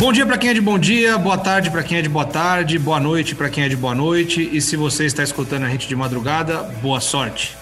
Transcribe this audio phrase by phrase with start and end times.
[0.00, 2.24] Bom dia para quem é de bom dia, boa tarde para quem é de boa
[2.24, 4.48] tarde, boa noite para quem é de boa noite.
[4.50, 7.54] E se você está escutando a gente de madrugada, boa sorte.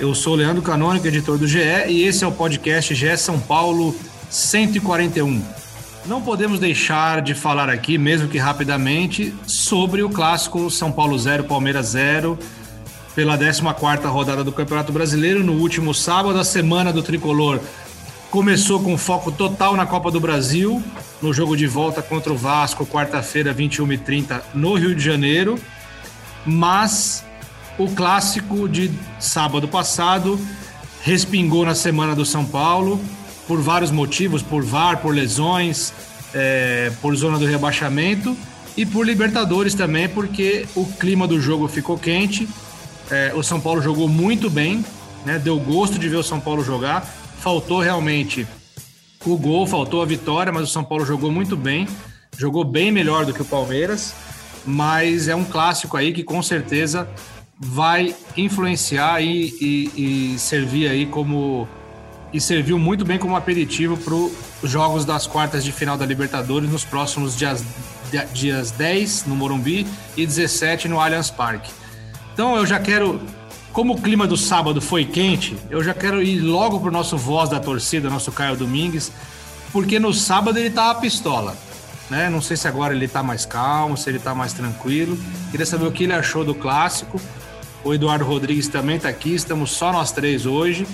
[0.00, 3.94] Eu sou Leandro Canônico, editor do GE, e esse é o podcast GE São Paulo
[4.30, 5.44] 141.
[6.06, 11.44] Não podemos deixar de falar aqui, mesmo que rapidamente, sobre o clássico São Paulo 0,
[11.44, 12.38] Palmeiras 0,
[13.14, 17.60] pela 14ª rodada do Campeonato Brasileiro, no último sábado, a semana do Tricolor
[18.34, 20.82] começou com foco total na Copa do Brasil,
[21.22, 25.56] no jogo de volta contra o Vasco, quarta-feira, 21h30, no Rio de Janeiro.
[26.44, 27.24] Mas
[27.78, 30.36] o clássico de sábado passado
[31.04, 33.00] respingou na semana do São Paulo
[33.46, 35.92] por vários motivos, por VAR, por lesões,
[36.34, 38.36] é, por zona do rebaixamento
[38.76, 42.48] e por Libertadores também, porque o clima do jogo ficou quente.
[43.12, 44.84] É, o São Paulo jogou muito bem,
[45.24, 47.22] né, deu gosto de ver o São Paulo jogar.
[47.44, 48.46] Faltou realmente
[49.22, 51.86] o gol, faltou a vitória, mas o São Paulo jogou muito bem,
[52.38, 54.14] jogou bem melhor do que o Palmeiras,
[54.64, 57.06] mas é um clássico aí que com certeza
[57.60, 61.68] vai influenciar e, e, e servir aí como
[62.32, 66.70] e serviu muito bem como aperitivo para os jogos das quartas de final da Libertadores
[66.70, 67.62] nos próximos dias,
[68.32, 69.86] dias 10 no Morumbi
[70.16, 71.70] e 17 no Allianz Parque.
[72.32, 73.20] Então eu já quero
[73.74, 77.50] como o clima do sábado foi quente, eu já quero ir logo pro nosso voz
[77.50, 79.10] da torcida, nosso Caio Domingues,
[79.72, 81.56] porque no sábado ele tava pistola.
[82.08, 82.30] Né?
[82.30, 85.18] Não sei se agora ele tá mais calmo, se ele tá mais tranquilo.
[85.50, 87.20] Queria saber o que ele achou do clássico.
[87.82, 90.86] O Eduardo Rodrigues também tá aqui, estamos só nós três hoje,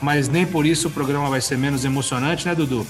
[0.00, 2.86] mas nem por isso o programa vai ser menos emocionante, né, Dudu?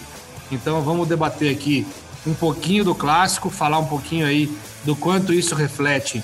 [0.52, 1.84] Então vamos debater aqui
[2.24, 4.48] um pouquinho do clássico, falar um pouquinho aí
[4.84, 6.22] do quanto isso reflete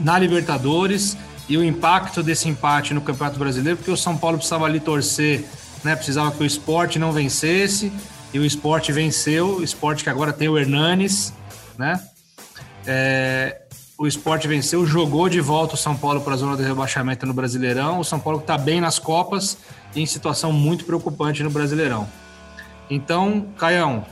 [0.00, 1.14] na Libertadores
[1.48, 5.44] e o impacto desse empate no Campeonato Brasileiro, porque o São Paulo precisava ali torcer,
[5.84, 5.94] né?
[5.94, 7.92] Precisava que o esporte não vencesse,
[8.32, 11.32] e o esporte venceu, o esporte que agora tem o Hernanes,
[11.78, 12.00] né?
[12.86, 13.62] É,
[13.98, 17.32] o esporte venceu, jogou de volta o São Paulo para a zona do rebaixamento no
[17.32, 18.00] Brasileirão.
[18.00, 19.56] O São Paulo está bem nas Copas
[19.94, 22.06] e em situação muito preocupante no Brasileirão.
[22.90, 24.04] Então, Caião,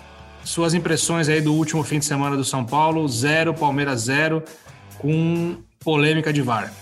[0.42, 4.42] suas impressões aí do último fim de semana do São Paulo, zero, Palmeiras zero,
[4.98, 6.72] com polêmica de VAR.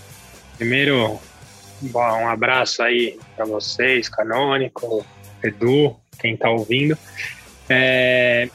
[0.62, 1.18] Primeiro,
[1.80, 5.04] bom, um abraço aí para vocês, Canônico,
[5.42, 6.96] Edu, quem está ouvindo.
[7.68, 8.48] É,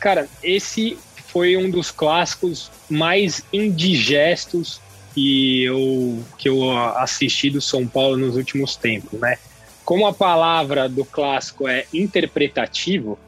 [0.00, 0.96] cara, esse
[1.26, 4.80] foi um dos clássicos mais indigestos
[5.12, 9.36] que eu, que eu assisti do São Paulo nos últimos tempos, né?
[9.84, 13.18] Como a palavra do clássico é interpretativo,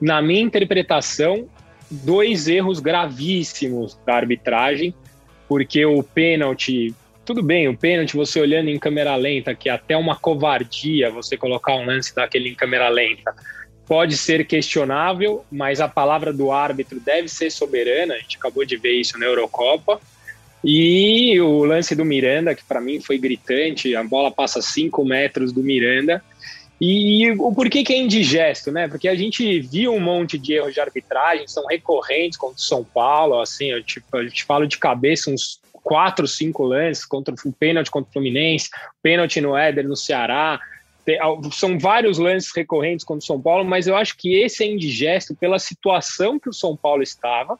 [0.00, 1.48] na minha interpretação,
[1.90, 4.94] dois erros gravíssimos da arbitragem,
[5.48, 9.96] porque o pênalti tudo bem, o pênalti, você olhando em câmera lenta, que é até
[9.96, 13.34] uma covardia você colocar um lance daquele em câmera lenta,
[13.86, 18.14] pode ser questionável, mas a palavra do árbitro deve ser soberana.
[18.14, 20.00] A gente acabou de ver isso na Eurocopa.
[20.62, 25.52] E o lance do Miranda, que para mim foi gritante, a bola passa 5 metros
[25.52, 26.22] do Miranda.
[26.80, 28.88] E o porquê que é indigesto, né?
[28.88, 32.82] Porque a gente viu um monte de erros de arbitragem, são recorrentes contra o São
[32.82, 37.52] Paulo, assim, eu te, eu te falo de cabeça uns quatro, cinco lances contra o
[37.52, 38.70] pênalti contra o Fluminense,
[39.02, 40.58] pênalti no Éder no Ceará.
[41.52, 45.36] São vários lances recorrentes contra o São Paulo, mas eu acho que esse é indigesto
[45.36, 47.58] pela situação que o São Paulo estava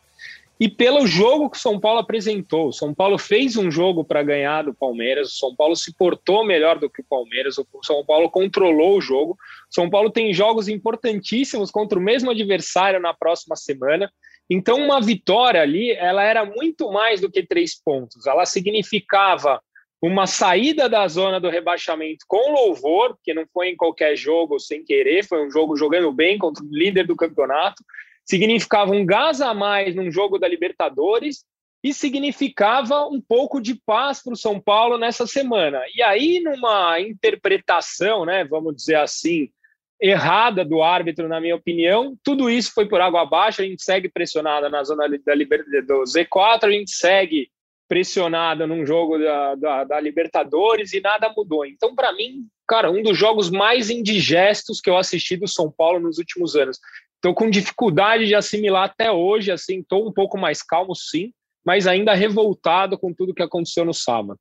[0.58, 2.68] e pelo jogo que o São Paulo apresentou.
[2.68, 6.46] O São Paulo fez um jogo para ganhar do Palmeiras, o São Paulo se portou
[6.46, 9.32] melhor do que o Palmeiras, o São Paulo controlou o jogo.
[9.32, 14.10] O São Paulo tem jogos importantíssimos contra o mesmo adversário na próxima semana.
[14.48, 18.26] Então, uma vitória ali, ela era muito mais do que três pontos.
[18.26, 19.60] Ela significava
[20.02, 24.84] uma saída da zona do rebaixamento com louvor, que não foi em qualquer jogo sem
[24.84, 27.82] querer, foi um jogo jogando bem contra o líder do campeonato.
[28.24, 31.44] Significava um gás a mais num jogo da Libertadores
[31.82, 35.80] e significava um pouco de paz para o São Paulo nessa semana.
[35.94, 39.48] E aí, numa interpretação, né, vamos dizer assim,
[40.00, 42.16] errada do árbitro, na minha opinião.
[42.22, 43.62] Tudo isso foi por água abaixo.
[43.62, 47.48] A gente segue pressionada na zona da Libertadores do Z4, a gente segue
[47.88, 51.64] pressionada num jogo da, da, da Libertadores e nada mudou.
[51.64, 56.00] Então, para mim, cara, um dos jogos mais indigestos que eu assisti do São Paulo
[56.00, 56.78] nos últimos anos.
[57.16, 61.32] Estou com dificuldade de assimilar até hoje, assim, estou um pouco mais calmo, sim,
[61.64, 64.38] mas ainda revoltado com tudo que aconteceu no sábado.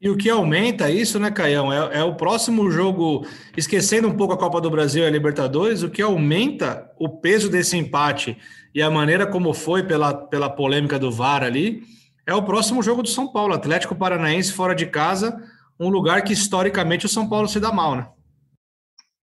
[0.00, 1.70] E o que aumenta isso, né, Caião?
[1.70, 3.26] É, é, o próximo jogo,
[3.56, 7.50] esquecendo um pouco a Copa do Brasil e a Libertadores, o que aumenta o peso
[7.50, 8.38] desse empate
[8.74, 11.82] e a maneira como foi pela, pela polêmica do VAR ali,
[12.26, 15.36] é o próximo jogo do São Paulo, Atlético Paranaense fora de casa,
[15.78, 18.08] um lugar que historicamente o São Paulo se dá mal, né?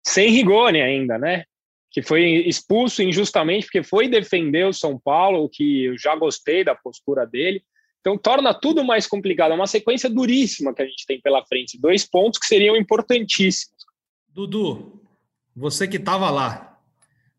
[0.05, 1.45] Sem Rigoni ainda, né?
[1.91, 6.63] que foi expulso injustamente porque foi defender o São Paulo, o que eu já gostei
[6.63, 7.63] da postura dele.
[7.99, 9.51] Então torna tudo mais complicado.
[9.51, 11.79] É uma sequência duríssima que a gente tem pela frente.
[11.79, 13.75] Dois pontos que seriam importantíssimos.
[14.29, 15.01] Dudu,
[15.55, 16.79] você que estava lá,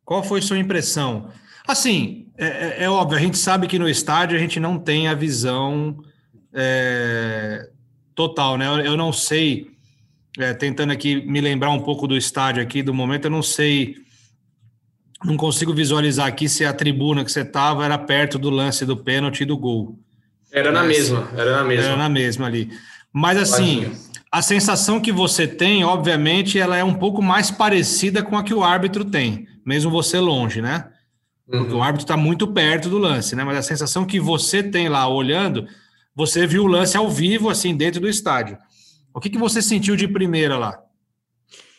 [0.04, 1.30] qual foi sua impressão?
[1.66, 5.08] Assim, é, é, é, óbvio, a gente sabe que no estádio a gente não tem
[5.08, 6.02] a visão
[6.52, 7.70] é,
[8.14, 8.66] total, né?
[8.86, 9.70] Eu, não sei,
[10.38, 13.96] é, tentando aqui me lembrar um pouco do estádio aqui, do momento, eu não sei,
[15.24, 18.96] não consigo visualizar aqui se a tribuna que você estava era perto do lance do
[18.96, 19.98] pênalti e do gol.
[20.52, 21.84] Era na mesma, era na mesma.
[21.84, 22.70] Era na mesma ali.
[23.12, 23.92] Mas assim,
[24.30, 28.54] a sensação que você tem, obviamente, ela é um pouco mais parecida com a que
[28.54, 30.88] o árbitro tem, mesmo você longe, né?
[31.48, 31.80] Porque uhum.
[31.80, 33.42] o árbitro está muito perto do lance, né?
[33.42, 35.66] Mas a sensação que você tem lá olhando,
[36.14, 38.56] você viu o lance ao vivo, assim, dentro do estádio.
[39.12, 40.78] O que, que você sentiu de primeira lá?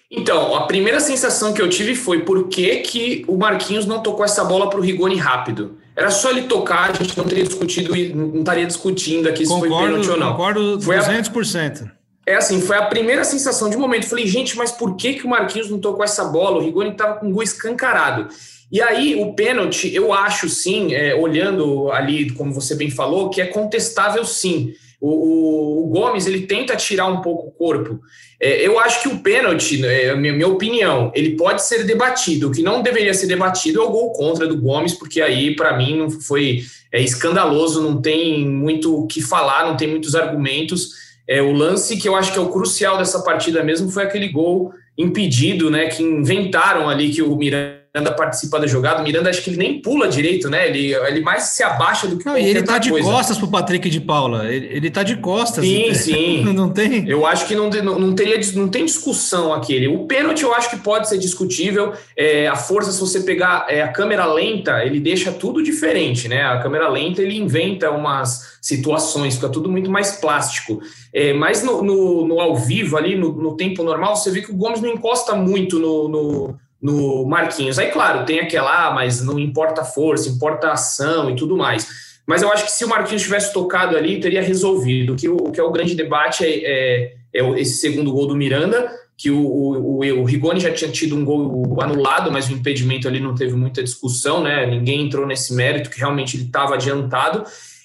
[0.10, 4.26] Então, a primeira sensação que eu tive foi por que, que o Marquinhos não tocou
[4.26, 5.78] essa bola para o Rigoni rápido.
[5.96, 9.66] Era só ele tocar, a gente não teria discutido e não estaria discutindo aqui concordo,
[9.66, 10.32] se foi pênalti ou não.
[10.32, 11.84] Concordo foi 200%.
[11.84, 14.08] A, é assim, foi a primeira sensação de momento.
[14.08, 16.58] Falei, gente, mas por que, que o Marquinhos não tocou essa bola?
[16.58, 18.30] O Rigoni estava com o gol escancarado.
[18.72, 23.42] E aí, o pênalti, eu acho sim, é, olhando ali, como você bem falou, que
[23.42, 24.74] é contestável sim.
[25.02, 28.00] O, o, o Gomes ele tenta tirar um pouco o corpo.
[28.40, 32.48] É, eu acho que o pênalti, é, minha, minha opinião, ele pode ser debatido.
[32.48, 35.76] O que não deveria ser debatido é o gol contra do Gomes, porque aí, para
[35.76, 36.62] mim, não foi
[36.92, 40.92] é, escandaloso, não tem muito o que falar, não tem muitos argumentos.
[41.28, 44.28] É, o lance que eu acho que é o crucial dessa partida mesmo foi aquele
[44.30, 45.88] gol impedido, né?
[45.88, 49.02] Que inventaram ali que o Miranda Miranda participa da jogada.
[49.02, 50.70] O Miranda acho que ele nem pula direito, né?
[50.70, 53.10] Ele, ele mais se abaixa do que não, E ele tá de coisa.
[53.10, 54.50] costas pro Patrick de Paula.
[54.50, 55.66] Ele, ele tá de costas.
[55.66, 56.44] Sim, sim.
[56.54, 57.08] não tem.
[57.10, 59.90] Eu acho que não, não, não, teria, não tem discussão aquele.
[59.90, 61.92] O pênalti eu acho que pode ser discutível.
[62.16, 66.44] É, a força, se você pegar é, a câmera lenta, ele deixa tudo diferente, né?
[66.44, 70.80] A câmera lenta ele inventa umas situações, fica tudo muito mais plástico.
[71.14, 74.52] É, mas no, no, no, ao vivo, ali, no, no tempo normal, você vê que
[74.52, 77.78] o Gomes não encosta muito no, no Marquinhos.
[77.78, 81.56] Aí, claro, tem aquela, ah, mas não importa a força, importa a ação e tudo
[81.56, 81.88] mais.
[82.26, 85.14] Mas eu acho que se o Marquinhos tivesse tocado ali, teria resolvido.
[85.14, 88.36] O que, o, que é o grande debate é, é, é, esse segundo gol do
[88.36, 93.08] Miranda, que o, o, o, Rigoni já tinha tido um gol anulado, mas o impedimento
[93.08, 94.66] ali não teve muita discussão, né?
[94.66, 97.44] Ninguém entrou nesse mérito, que realmente ele estava adiantado.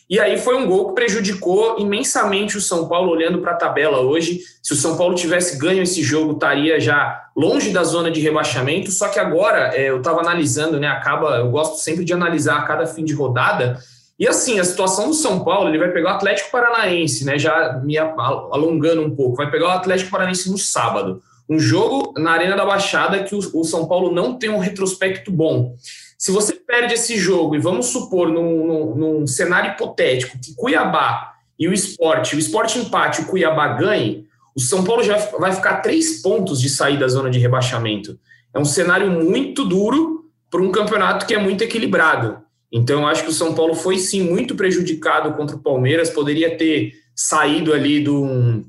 [0.09, 4.01] E aí foi um gol que prejudicou imensamente o São Paulo olhando para a tabela
[4.01, 4.41] hoje.
[4.63, 8.93] Se o São Paulo tivesse ganho esse jogo, estaria já longe da zona de rebaixamento.
[8.93, 10.87] Só que agora é, eu estava analisando, né?
[10.87, 13.79] Acaba, eu gosto sempre de analisar a cada fim de rodada.
[14.19, 17.37] E assim, a situação do São Paulo, ele vai pegar o Atlético Paranaense, né?
[17.37, 21.21] Já me alongando um pouco, vai pegar o Atlético Paranaense no sábado.
[21.49, 25.33] Um jogo na Arena da Baixada que o, o São Paulo não tem um retrospecto
[25.33, 25.75] bom.
[26.19, 31.35] Se você perde esse jogo, e vamos supor, num, num, num cenário hipotético, que Cuiabá
[31.59, 35.77] e o esporte, o esporte empate, o Cuiabá ganhe, o São Paulo já vai ficar
[35.77, 38.19] três pontos de sair da zona de rebaixamento.
[38.55, 42.39] É um cenário muito duro para um campeonato que é muito equilibrado.
[42.73, 46.57] Então, eu acho que o São Paulo foi sim muito prejudicado contra o Palmeiras, poderia
[46.57, 48.65] ter saído ali de um,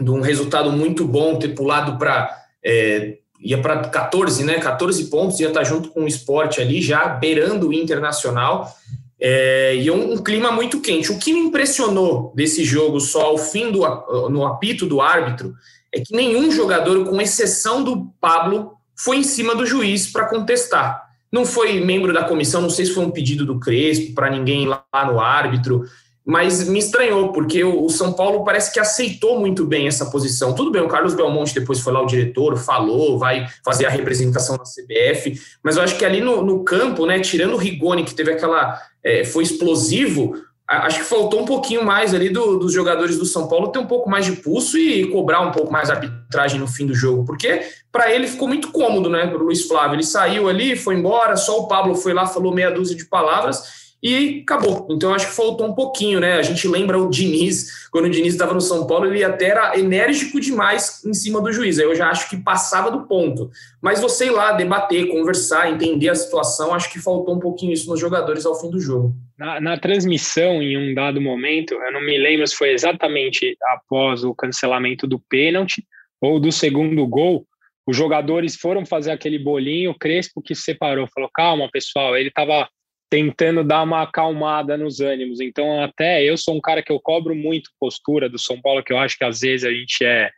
[0.00, 2.30] de um resultado muito bom, ter pulado para
[2.64, 4.58] é, ia para 14, né?
[4.58, 8.72] 14 pontos, ia estar tá junto com o esporte ali, já beirando o internacional.
[9.20, 11.12] É, e um, um, clima muito quente.
[11.12, 13.80] O que me impressionou desse jogo, só ao fim do
[14.28, 15.54] no apito do árbitro,
[15.92, 21.02] é que nenhum jogador, com exceção do Pablo, foi em cima do juiz para contestar.
[21.30, 24.66] Não foi membro da comissão, não sei se foi um pedido do Crespo para ninguém
[24.66, 25.84] lá no árbitro
[26.24, 30.54] mas me estranhou, porque o São Paulo parece que aceitou muito bem essa posição.
[30.54, 34.56] Tudo bem, o Carlos Belmonte depois foi lá o diretor, falou, vai fazer a representação
[34.56, 38.14] da CBF, mas eu acho que ali no, no campo, né, tirando o Rigoni, que
[38.14, 38.80] teve aquela.
[39.02, 40.36] É, foi explosivo,
[40.68, 43.86] acho que faltou um pouquinho mais ali do, dos jogadores do São Paulo ter um
[43.86, 47.24] pouco mais de pulso e cobrar um pouco mais a arbitragem no fim do jogo,
[47.24, 49.96] porque para ele ficou muito cômodo, né, para o Luiz Flávio.
[49.96, 53.81] Ele saiu ali, foi embora, só o Pablo foi lá, falou meia dúzia de palavras
[54.02, 54.88] e acabou.
[54.90, 56.34] Então acho que faltou um pouquinho, né?
[56.34, 59.78] A gente lembra o Diniz, quando o Diniz estava no São Paulo, ele até era
[59.78, 61.78] enérgico demais em cima do juiz.
[61.78, 63.50] Eu já acho que passava do ponto.
[63.80, 67.88] Mas você ir lá, debater, conversar, entender a situação, acho que faltou um pouquinho isso
[67.88, 69.14] nos jogadores ao fim do jogo.
[69.38, 74.24] Na, na transmissão, em um dado momento, eu não me lembro se foi exatamente após
[74.24, 75.84] o cancelamento do pênalti
[76.20, 77.46] ou do segundo gol,
[77.86, 82.68] os jogadores foram fazer aquele bolinho, o Crespo que separou, falou: calma, pessoal, ele estava
[83.12, 85.38] tentando dar uma acalmada nos ânimos.
[85.38, 88.90] Então, até eu sou um cara que eu cobro muito postura do São Paulo, que
[88.90, 90.30] eu acho que às vezes a gente é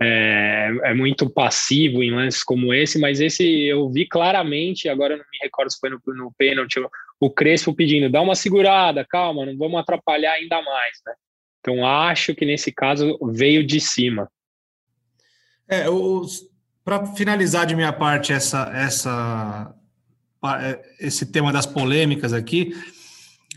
[0.00, 5.24] é, é, muito passivo em lances como esse, mas esse eu vi claramente, agora não
[5.24, 6.80] me recordo se foi no, no pênalti,
[7.20, 11.14] o Crespo pedindo, dá uma segurada, calma, não vamos atrapalhar ainda mais, né?
[11.60, 14.30] Então acho que nesse caso veio de cima.
[15.68, 15.84] É,
[16.84, 19.74] para finalizar de minha parte essa, essa,
[21.00, 22.74] esse tema das polêmicas aqui,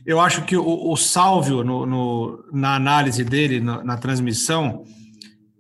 [0.06, 4.84] eu acho que o, o Sálvio, no, no, na análise dele, na, na transmissão,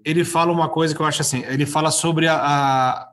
[0.03, 3.07] ele fala uma coisa que eu acho assim, ele fala sobre a, a,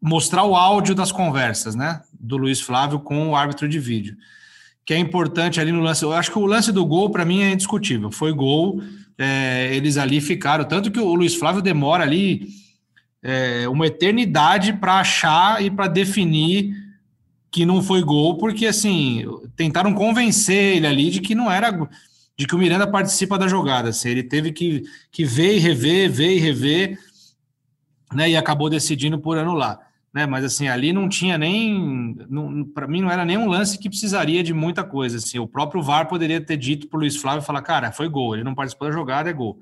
[0.00, 4.16] mostrar o áudio das conversas, né, do Luiz Flávio com o árbitro de vídeo,
[4.84, 6.02] que é importante ali no lance.
[6.02, 8.10] Eu acho que o lance do gol para mim é indiscutível.
[8.10, 8.82] Foi gol,
[9.16, 12.48] é, eles ali ficaram tanto que o Luiz Flávio demora ali
[13.22, 16.74] é, uma eternidade para achar e para definir
[17.50, 19.24] que não foi gol, porque assim
[19.56, 21.88] tentaram convencer ele ali de que não era
[22.40, 23.90] de que o Miranda participa da jogada.
[23.90, 26.98] Assim, ele teve que, que ver e rever, ver e rever,
[28.14, 28.30] né?
[28.30, 29.78] E acabou decidindo por anular.
[30.12, 32.16] Né, mas assim, ali não tinha nem.
[32.74, 35.18] Para mim, não era nem um lance que precisaria de muita coisa.
[35.18, 38.34] Assim, o próprio VAR poderia ter dito para o Luiz Flávio falar: cara, foi gol,
[38.34, 39.60] ele não participou da jogada, é gol.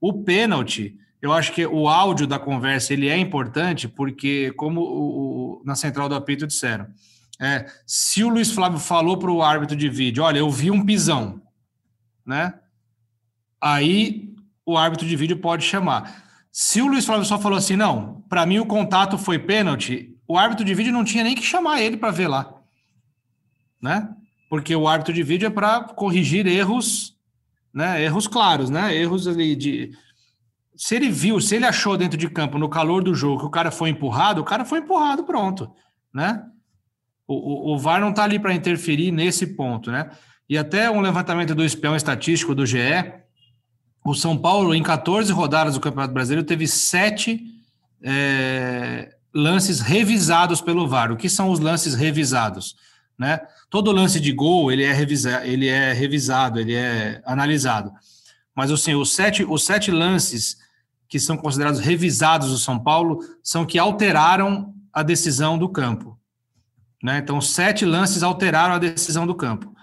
[0.00, 5.60] O pênalti, eu acho que o áudio da conversa ele é importante, porque, como o,
[5.60, 6.86] o na central do apito disseram,
[7.38, 10.84] é, se o Luiz Flávio falou para o árbitro de vídeo: olha, eu vi um
[10.84, 11.42] pisão,
[12.24, 12.54] né?
[13.60, 14.34] Aí
[14.64, 16.24] o árbitro de vídeo pode chamar.
[16.52, 20.36] Se o Luiz Flávio só falou assim, não, para mim o contato foi pênalti, o
[20.36, 22.54] árbitro de vídeo não tinha nem que chamar ele para ver lá,
[23.80, 24.08] né?
[24.48, 27.16] Porque o árbitro de vídeo é para corrigir erros,
[27.72, 28.02] né?
[28.02, 28.94] Erros claros, né?
[28.94, 29.96] Erros ali de
[30.80, 33.50] se ele viu, se ele achou dentro de campo no calor do jogo que o
[33.50, 35.70] cara foi empurrado, o cara foi empurrado, pronto,
[36.10, 36.42] né?
[37.28, 37.34] O,
[37.72, 40.10] o, o VAR não está ali para interferir nesse ponto, né?
[40.48, 42.78] E até um levantamento do espião estatístico do GE,
[44.02, 47.44] o São Paulo, em 14 rodadas do Campeonato Brasileiro, teve sete
[48.02, 51.12] é, lances revisados pelo VAR.
[51.12, 52.74] O que são os lances revisados?
[53.18, 53.38] Né?
[53.68, 57.92] Todo lance de gol ele é, revisa, ele é revisado, ele é analisado.
[58.56, 60.56] Mas assim, os, sete, os sete lances
[61.10, 66.16] que são considerados revisados do São Paulo são que alteraram a decisão do campo.
[67.02, 67.18] Né?
[67.18, 69.74] Então, sete lances alteraram a decisão do campo.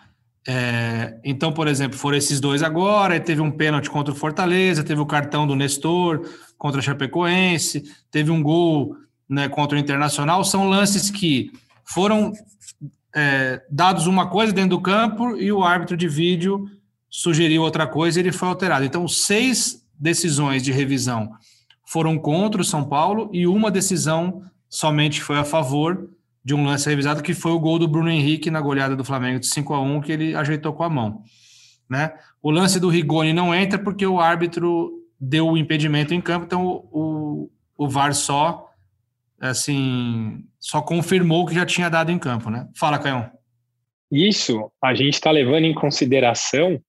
[0.47, 5.01] É, então, por exemplo, foram esses dois agora, teve um pênalti contra o Fortaleza, teve
[5.01, 6.25] o cartão do Nestor
[6.57, 8.95] contra a Chapecoense, teve um gol
[9.27, 10.45] né, contra o Internacional.
[10.45, 11.51] São lances que
[11.83, 12.31] foram
[13.13, 16.65] é, dados uma coisa dentro do campo e o árbitro de vídeo
[17.09, 18.85] sugeriu outra coisa e ele foi alterado.
[18.85, 21.31] Então, seis decisões de revisão
[21.85, 26.09] foram contra o São Paulo e uma decisão somente foi a favor
[26.43, 29.39] de um lance revisado, que foi o gol do Bruno Henrique na goleada do Flamengo
[29.39, 31.23] de 5 a 1 que ele ajeitou com a mão.
[31.89, 32.13] Né?
[32.41, 36.65] O lance do Rigoni não entra porque o árbitro deu o impedimento em campo, então
[36.91, 38.69] o, o, VAR só
[39.39, 42.67] assim só confirmou que já tinha dado em campo, né?
[42.75, 43.29] Fala, Caião.
[44.11, 46.79] Isso a gente está levando em consideração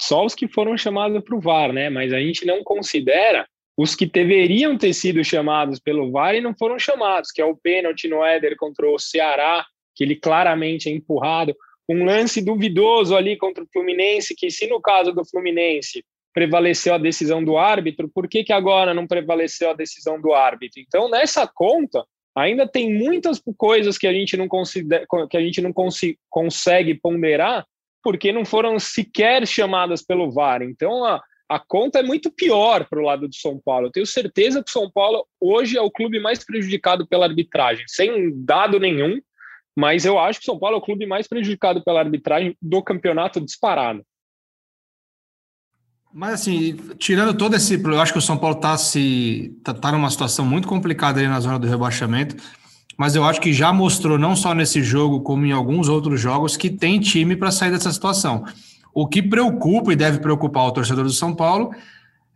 [0.00, 1.90] só os que foram chamados para o VAR, né?
[1.90, 6.54] Mas a gente não considera os que deveriam ter sido chamados pelo VAR e não
[6.54, 9.64] foram chamados, que é o pênalti no Éder contra o Ceará,
[9.94, 11.54] que ele claramente é empurrado,
[11.88, 16.98] um lance duvidoso ali contra o Fluminense, que se no caso do Fluminense prevaleceu a
[16.98, 20.80] decisão do árbitro, por que, que agora não prevaleceu a decisão do árbitro?
[20.80, 22.04] Então, nessa conta,
[22.36, 25.72] ainda tem muitas coisas que a gente não, considera, que a gente não
[26.28, 27.66] consegue ponderar,
[28.02, 30.62] porque não foram sequer chamadas pelo VAR.
[30.62, 33.86] Então, a, a conta é muito pior para o lado do São Paulo.
[33.86, 37.84] Eu tenho certeza que o São Paulo hoje é o clube mais prejudicado pela arbitragem,
[37.88, 39.20] sem dado nenhum,
[39.76, 42.82] mas eu acho que o São Paulo é o clube mais prejudicado pela arbitragem do
[42.82, 44.04] campeonato disparado.
[46.12, 49.92] Mas assim, tirando todo esse, eu acho que o São Paulo está se tá, tá
[49.92, 52.36] numa situação muito complicada aí na zona do rebaixamento,
[52.98, 56.56] mas eu acho que já mostrou não só nesse jogo como em alguns outros jogos
[56.56, 58.44] que tem time para sair dessa situação.
[58.92, 61.70] O que preocupa e deve preocupar o torcedor do São Paulo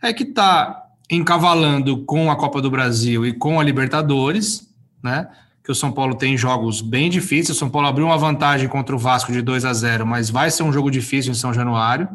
[0.00, 5.28] é que está encavalando com a Copa do Brasil e com a Libertadores, né?
[5.64, 7.56] Que o São Paulo tem jogos bem difíceis.
[7.56, 10.48] O São Paulo abriu uma vantagem contra o Vasco de 2 a 0, mas vai
[10.48, 12.08] ser um jogo difícil em São Januário,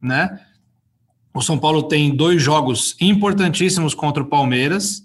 [0.00, 0.38] né?
[1.32, 5.02] O São Paulo tem dois jogos importantíssimos contra o Palmeiras,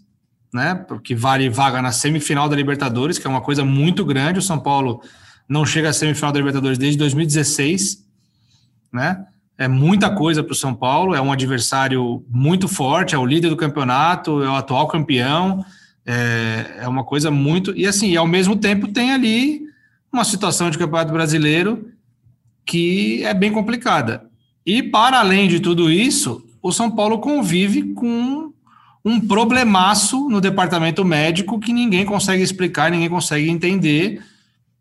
[0.55, 0.73] né?
[0.73, 4.39] Porque vale vaga na semifinal da Libertadores, que é uma coisa muito grande.
[4.39, 5.01] O São Paulo
[5.47, 8.05] não chega à semifinal da Libertadores desde 2016
[8.95, 9.25] né?
[9.57, 13.49] É muita coisa para o São Paulo, é um adversário muito forte, é o líder
[13.49, 15.63] do campeonato, é o atual campeão,
[16.05, 17.73] é, é uma coisa muito.
[17.75, 19.61] E assim, ao mesmo tempo tem ali
[20.11, 21.91] uma situação de campeonato brasileiro
[22.65, 24.25] que é bem complicada.
[24.65, 28.51] E para além de tudo isso, o São Paulo convive com
[29.05, 34.19] um problemaço no departamento médico que ninguém consegue explicar, ninguém consegue entender,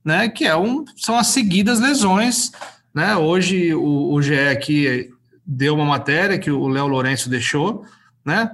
[0.02, 0.30] né?
[0.30, 2.50] Que é um, são as seguidas lesões,
[2.94, 3.14] né?
[3.14, 5.10] Hoje o, o GE aqui
[5.44, 7.84] deu uma matéria que o Léo Lourenço deixou,
[8.24, 8.50] né?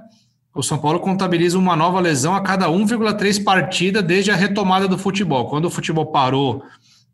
[0.53, 4.97] O São Paulo contabiliza uma nova lesão a cada 1,3 partida desde a retomada do
[4.97, 5.47] futebol.
[5.47, 6.65] Quando o futebol parou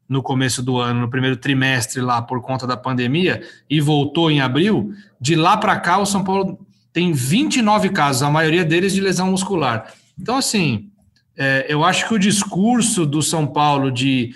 [0.10, 4.42] no começo do ano, no primeiro trimestre lá por conta da pandemia e voltou em
[4.42, 6.58] abril, de lá para cá o São Paulo
[6.98, 9.94] tem 29 casos, a maioria deles de lesão muscular.
[10.20, 10.90] Então, assim,
[11.38, 14.32] é, eu acho que o discurso do São Paulo de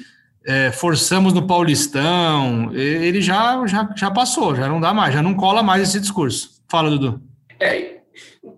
[0.46, 5.34] é, forçamos no Paulistão, ele já, já, já passou, já não dá mais, já não
[5.34, 6.62] cola mais esse discurso.
[6.70, 7.20] Fala, Dudu.
[7.60, 7.96] É,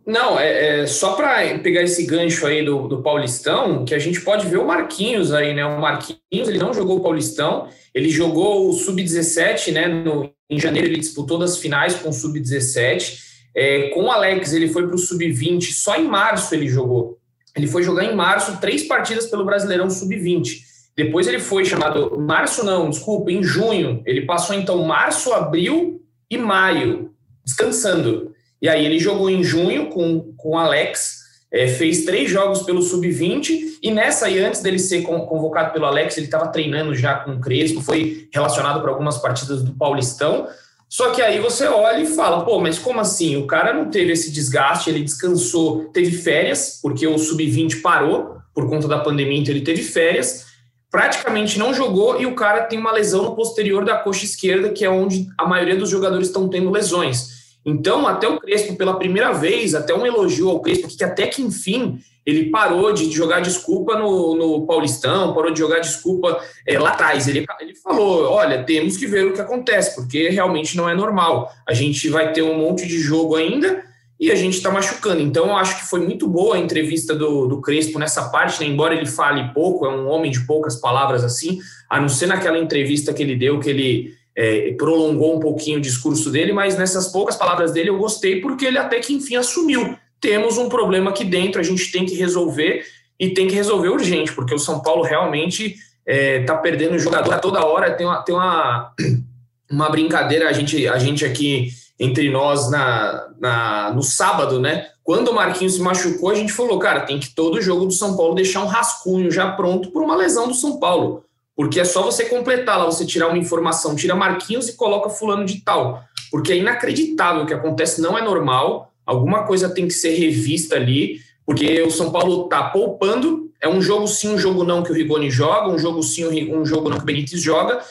[0.05, 4.19] não, é, é só para pegar esse gancho aí do, do Paulistão, que a gente
[4.19, 5.65] pode ver o Marquinhos aí, né?
[5.65, 9.87] O Marquinhos, ele não jogou o Paulistão, ele jogou o Sub-17, né?
[9.87, 13.22] No, em janeiro ele disputou das finais com o Sub-17,
[13.55, 17.19] é, com o Alex, ele foi para o sub-20, só em março ele jogou.
[17.55, 20.61] Ele foi jogar em março três partidas pelo Brasileirão sub-20.
[20.95, 22.19] Depois ele foi chamado.
[22.19, 24.01] Março, não, desculpa, em junho.
[24.05, 27.11] Ele passou então março, abril e maio,
[27.43, 28.33] descansando.
[28.61, 31.19] E aí ele jogou em junho com, com o Alex,
[31.51, 36.15] é, fez três jogos pelo sub-20, e nessa aí, antes dele ser convocado pelo Alex,
[36.17, 40.47] ele estava treinando já com o Crespo, foi relacionado para algumas partidas do Paulistão.
[40.93, 43.35] Só que aí você olha e fala, pô, mas como assim?
[43.35, 48.69] O cara não teve esse desgaste, ele descansou, teve férias, porque o sub-20 parou por
[48.69, 50.45] conta da pandemia, então ele teve férias,
[50.91, 54.85] praticamente não jogou e o cara tem uma lesão no posterior da coxa esquerda, que
[54.85, 57.42] é onde a maioria dos jogadores estão tendo lesões.
[57.65, 61.41] Então, até o Crespo, pela primeira vez, até um elogio ao Crespo, que até que
[61.41, 66.91] enfim ele parou de jogar desculpa no, no Paulistão, parou de jogar desculpa é, lá
[66.91, 67.27] atrás.
[67.27, 71.51] Ele, ele falou: olha, temos que ver o que acontece, porque realmente não é normal.
[71.67, 73.83] A gente vai ter um monte de jogo ainda
[74.19, 75.21] e a gente está machucando.
[75.21, 78.67] Então, eu acho que foi muito boa a entrevista do, do Crespo nessa parte, né?
[78.67, 81.59] embora ele fale pouco, é um homem de poucas palavras assim,
[81.89, 85.81] a não ser naquela entrevista que ele deu, que ele é, prolongou um pouquinho o
[85.81, 89.97] discurso dele, mas nessas poucas palavras dele eu gostei, porque ele até que enfim assumiu
[90.23, 92.85] temos um problema aqui dentro, a gente tem que resolver
[93.19, 97.33] e tem que resolver urgente, porque o São Paulo realmente está é, tá perdendo jogador
[97.33, 97.93] a toda hora.
[97.93, 98.93] Tem uma, tem uma,
[99.69, 101.67] uma brincadeira, a gente, a gente aqui
[101.99, 104.87] entre nós na, na, no sábado, né?
[105.03, 108.15] Quando o Marquinhos se machucou, a gente falou, cara, tem que todo jogo do São
[108.15, 111.25] Paulo deixar um rascunho já pronto por uma lesão do São Paulo.
[111.55, 115.45] Porque é só você completar lá, você tirar uma informação, tira Marquinhos e coloca fulano
[115.45, 116.03] de tal.
[116.31, 118.91] Porque é inacreditável o que acontece, não é normal.
[119.05, 123.51] Alguma coisa tem que ser revista ali, porque o São Paulo está poupando.
[123.61, 126.65] É um jogo sim, um jogo não que o Rigoni joga, um jogo sim, um
[126.65, 127.81] jogo não que o Benítez joga.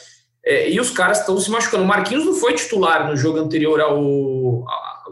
[0.44, 1.84] É, e os caras estão se machucando.
[1.84, 4.64] O Marquinhos não foi titular no jogo anterior ao.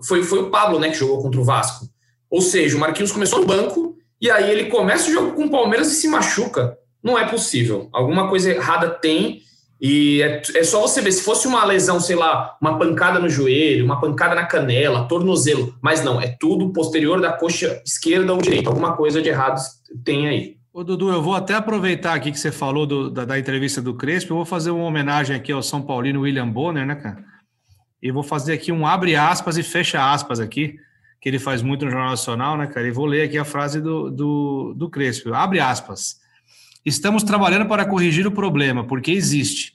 [0.06, 1.86] Foi, foi o Pablo, né, que jogou contra o Vasco.
[2.28, 5.50] Ou seja, o Marquinhos começou no banco e aí ele começa o jogo com o
[5.50, 6.76] Palmeiras e se machuca.
[7.02, 7.88] Não é possível.
[7.92, 9.42] Alguma coisa errada tem.
[9.80, 13.30] E é, é, só você ver, se fosse uma lesão, sei lá, uma pancada no
[13.30, 18.42] joelho, uma pancada na canela, tornozelo, mas não, é tudo posterior da coxa esquerda ou
[18.42, 18.68] direita.
[18.68, 19.58] Alguma coisa de errado
[20.04, 20.56] tem aí.
[20.72, 23.94] Ô, Dudu, eu vou até aproveitar aqui que você falou do, da, da, entrevista do
[23.94, 27.24] Crespo, eu vou fazer uma homenagem aqui ao São Paulino William Bonner, né, cara?
[28.00, 30.76] E vou fazer aqui um abre aspas e fecha aspas aqui,
[31.20, 32.86] que ele faz muito no Jornal Nacional, né, cara?
[32.86, 35.34] E vou ler aqui a frase do, do, do Crespo.
[35.34, 36.19] Abre aspas.
[36.84, 39.74] Estamos trabalhando para corrigir o problema, porque existe.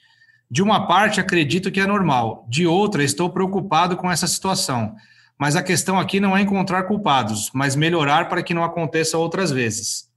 [0.50, 4.96] De uma parte, acredito que é normal, de outra, estou preocupado com essa situação.
[5.38, 9.52] Mas a questão aqui não é encontrar culpados, mas melhorar para que não aconteça outras
[9.52, 10.10] vezes.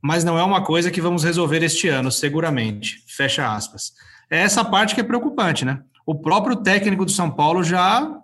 [0.00, 3.04] Mas não é uma coisa que vamos resolver este ano, seguramente.
[3.06, 3.92] Fecha aspas.
[4.30, 5.80] É essa parte que é preocupante, né?
[6.06, 8.20] O próprio técnico do São Paulo já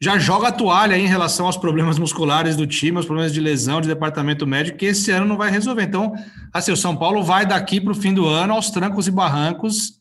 [0.00, 3.80] já joga a toalha em relação aos problemas musculares do time, aos problemas de lesão,
[3.80, 5.84] de departamento médico, que esse ano não vai resolver.
[5.84, 6.12] Então,
[6.52, 10.00] assim, o São Paulo vai daqui para o fim do ano aos trancos e barrancos,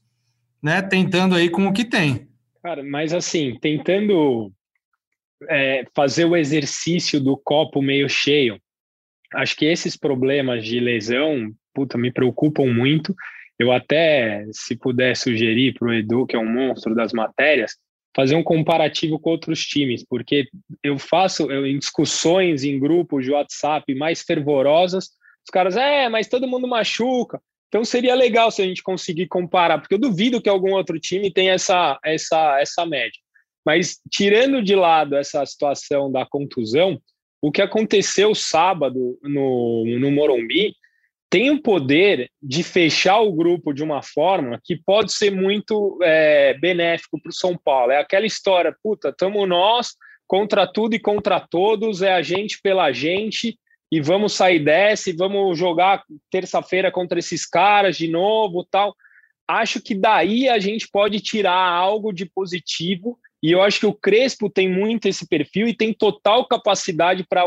[0.61, 2.27] né, tentando aí com o que tem.
[2.61, 4.51] Cara, mas assim, tentando
[5.49, 8.59] é, fazer o exercício do copo meio cheio,
[9.33, 13.15] acho que esses problemas de lesão, puta, me preocupam muito.
[13.57, 17.77] Eu até, se puder sugerir para o Edu, que é um monstro das matérias,
[18.15, 20.47] fazer um comparativo com outros times, porque
[20.81, 25.09] eu faço eu, em discussões em grupos de WhatsApp mais fervorosas,
[25.45, 27.41] os caras, é, mas todo mundo machuca.
[27.67, 31.29] Então seria legal se a gente conseguir comparar, porque eu duvido que algum outro time
[31.29, 33.19] tenha essa, essa, essa média.
[33.65, 36.97] Mas tirando de lado essa situação da contusão,
[37.41, 40.73] o que aconteceu sábado no, no Morumbi
[41.35, 46.53] tem o poder de fechar o grupo de uma forma que pode ser muito é,
[46.53, 47.91] benéfico para o São Paulo.
[47.91, 49.95] É aquela história, puta, estamos nós
[50.25, 53.59] contra tudo e contra todos, é a gente pela gente,
[53.91, 58.95] e vamos sair dessa, e vamos jogar terça-feira contra esses caras de novo, tal.
[59.45, 63.93] Acho que daí a gente pode tirar algo de positivo, e eu acho que o
[63.93, 67.45] Crespo tem muito esse perfil e tem total capacidade para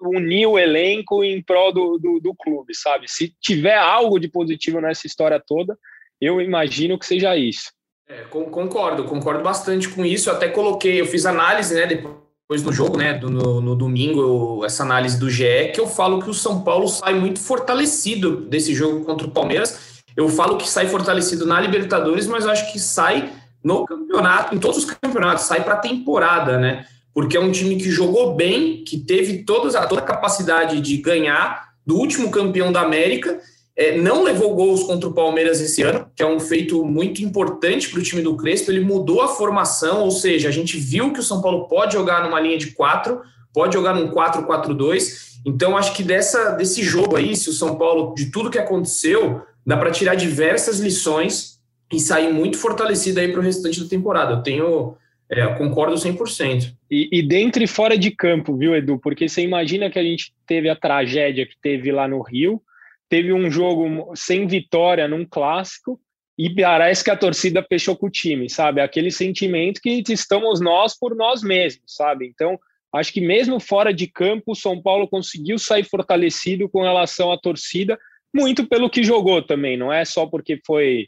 [0.00, 3.08] unir o elenco em prol do, do, do clube, sabe?
[3.08, 5.78] Se tiver algo de positivo nessa história toda,
[6.20, 7.70] eu imagino que seja isso.
[8.08, 10.28] É, concordo, concordo bastante com isso.
[10.28, 14.64] Eu até coloquei, eu fiz análise, né, depois do jogo, né, do, no, no, domingo,
[14.64, 18.74] essa análise do GE, que eu falo que o São Paulo sai muito fortalecido desse
[18.74, 20.02] jogo contra o Palmeiras.
[20.16, 24.58] Eu falo que sai fortalecido na Libertadores, mas eu acho que sai no campeonato, em
[24.58, 26.86] todos os campeonatos, sai para a temporada, né?
[27.14, 31.72] Porque é um time que jogou bem, que teve todas, toda a capacidade de ganhar
[31.86, 33.40] do último campeão da América
[33.76, 37.88] é, não levou gols contra o Palmeiras esse ano, que é um feito muito importante
[37.88, 38.70] para o time do Crespo.
[38.70, 42.22] Ele mudou a formação, ou seja, a gente viu que o São Paulo pode jogar
[42.22, 43.22] numa linha de quatro,
[43.52, 45.32] pode jogar num 4-4-2.
[45.46, 49.42] Então, acho que dessa, desse jogo aí, se o São Paulo, de tudo que aconteceu,
[49.66, 51.58] dá para tirar diversas lições
[51.92, 54.32] e sair muito fortalecido aí para o restante da temporada.
[54.32, 54.96] Eu tenho.
[55.30, 56.74] É, concordo 100%.
[56.90, 58.98] E, e dentro e fora de campo, viu, Edu?
[58.98, 62.60] Porque você imagina que a gente teve a tragédia que teve lá no Rio,
[63.08, 65.98] teve um jogo sem vitória num clássico
[66.38, 68.80] e parece que a torcida fechou com o time, sabe?
[68.82, 72.26] Aquele sentimento que estamos nós por nós mesmos, sabe?
[72.26, 72.58] Então,
[72.94, 77.38] acho que mesmo fora de campo, o São Paulo conseguiu sair fortalecido com relação à
[77.38, 77.98] torcida,
[78.34, 81.06] muito pelo que jogou também, não é só porque foi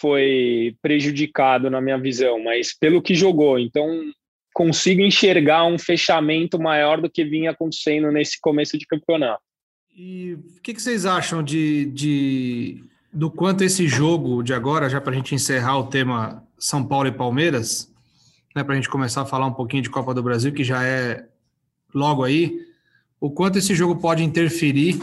[0.00, 3.58] foi prejudicado na minha visão, mas pelo que jogou.
[3.58, 3.88] Então,
[4.52, 9.42] consigo enxergar um fechamento maior do que vinha acontecendo nesse começo de campeonato.
[9.94, 15.00] E o que, que, vocês acham de, de, do quanto esse jogo de agora, já
[15.00, 17.90] para a gente encerrar o tema São Paulo e Palmeiras,
[18.54, 20.84] né, para a gente começar a falar um pouquinho de Copa do Brasil, que já
[20.84, 21.26] é
[21.94, 22.58] logo aí,
[23.20, 24.98] o quanto esse jogo pode interferir,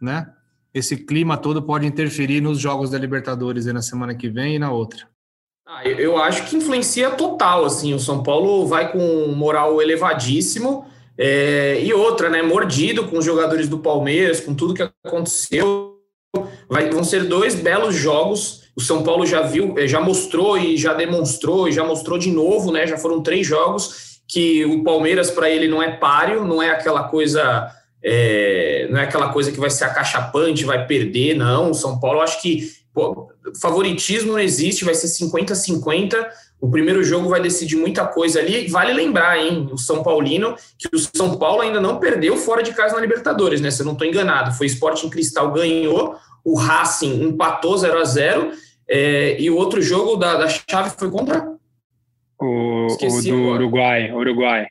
[0.00, 0.32] né?
[0.76, 4.70] Esse clima todo pode interferir nos jogos da Libertadores na semana que vem e na
[4.70, 5.08] outra.
[5.66, 10.84] Ah, eu acho que influencia total, assim, o São Paulo vai com moral elevadíssimo,
[11.16, 12.42] é, e outra, né?
[12.42, 15.96] Mordido com os jogadores do Palmeiras, com tudo que aconteceu.
[16.68, 18.64] Vai, vão ser dois belos jogos.
[18.76, 22.30] O São Paulo já viu, é, já mostrou e já demonstrou, e já mostrou de
[22.30, 22.86] novo, né?
[22.86, 27.04] Já foram três jogos que o Palmeiras, para ele, não é páreo, não é aquela
[27.04, 27.66] coisa.
[28.02, 31.70] É, não é aquela coisa que vai ser acachapante, vai perder, não.
[31.70, 33.30] O São Paulo, acho que pô,
[33.60, 36.26] favoritismo não existe, vai ser 50-50
[36.60, 38.66] o primeiro jogo vai decidir muita coisa ali.
[38.68, 42.72] Vale lembrar, hein, o São Paulino, que o São Paulo ainda não perdeu fora de
[42.72, 43.70] casa na Libertadores, né?
[43.70, 44.52] Se eu não estou enganado.
[44.52, 48.52] Foi Sporting Cristal ganhou, o Racing empatou 0 a 0
[48.88, 51.56] é, e o outro jogo da, da chave foi contra?
[52.40, 53.62] O, o do agora.
[53.62, 54.66] Uruguai, Uruguai.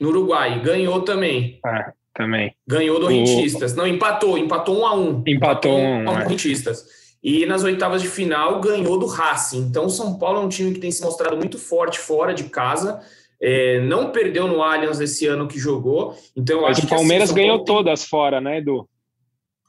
[0.00, 1.58] No Uruguai, ganhou também.
[1.64, 2.54] Ah, também.
[2.66, 3.08] Ganhou do o...
[3.08, 3.74] Rentistas.
[3.74, 5.22] Não, empatou, empatou um a um.
[5.26, 6.28] Empatou, empatou um, um, um é.
[6.28, 9.58] Rentistas e nas oitavas de final ganhou do Racing.
[9.58, 12.44] Então, o São Paulo é um time que tem se mostrado muito forte fora de
[12.44, 13.00] casa.
[13.40, 16.14] É, não perdeu no Allianz esse ano que jogou.
[16.34, 18.80] Então, Mas o Palmeiras assim, ganhou todas fora, né, Edu?
[18.80, 18.86] O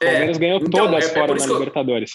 [0.02, 2.12] é, Palmeiras ganhou então, todas é, é fora na Libertadores.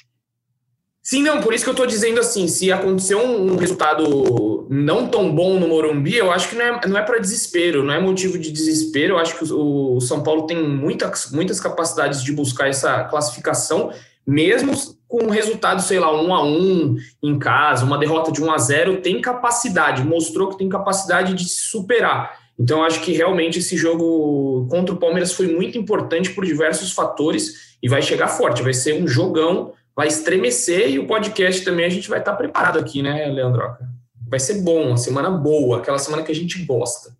[1.06, 1.18] Eu...
[1.18, 5.06] Sim, não, por isso que eu estou dizendo assim, se acontecer um, um, resultado não
[5.06, 8.00] tão bom no Morumbi, eu acho que não é, não é para desespero, não é
[8.00, 12.32] motivo de desespero, eu acho que o, o São Paulo tem muitas, muitas capacidades de
[12.32, 13.92] buscar essa classificação,
[14.26, 14.72] mesmo
[15.06, 18.58] com um resultado, sei lá, um a um em casa, uma derrota de 1 a
[18.58, 22.36] 0 tem capacidade, mostrou que tem capacidade de se superar.
[22.58, 27.76] Então, acho que realmente esse jogo contra o Palmeiras foi muito importante por diversos fatores
[27.82, 31.88] e vai chegar forte, vai ser um jogão, vai estremecer e o podcast também a
[31.88, 33.88] gente vai estar preparado aqui, né, Leandroca?
[34.28, 37.16] Vai ser bom, uma semana boa, aquela semana que a gente gosta.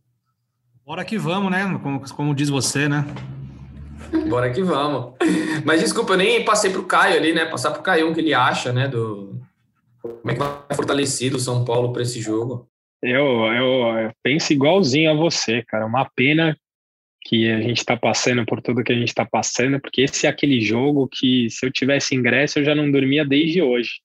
[0.85, 1.81] Bora que vamos, né?
[1.83, 3.05] Como, como diz você, né?
[4.29, 5.15] Bora que vamos.
[5.65, 7.47] Mas desculpa, eu nem passei para o Caio ali, né?
[7.47, 8.87] Passar para o Caio o que ele acha, né?
[8.87, 9.41] Do...
[10.01, 12.69] Como é que vai fortalecido o São Paulo para esse jogo?
[13.03, 15.87] Eu, eu, eu, penso igualzinho a você, cara.
[15.87, 16.57] Uma pena
[17.29, 20.31] que a gente está passando por tudo que a gente está passando, porque esse é
[20.31, 24.01] aquele jogo que, se eu tivesse ingresso, eu já não dormia desde hoje.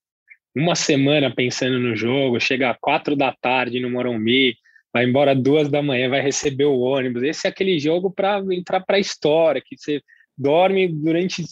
[0.55, 4.55] Uma semana pensando no jogo, chega às quatro da tarde no Morumbi,
[4.91, 7.21] vai embora duas da manhã, vai receber o ônibus.
[7.21, 10.01] Esse é aquele jogo para entrar para a história, que você
[10.35, 11.43] dorme durante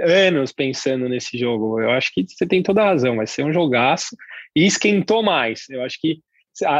[0.00, 1.78] anos pensando nesse jogo.
[1.78, 4.16] Eu acho que você tem toda a razão, vai ser um jogaço
[4.56, 5.68] e esquentou mais.
[5.68, 6.20] Eu acho que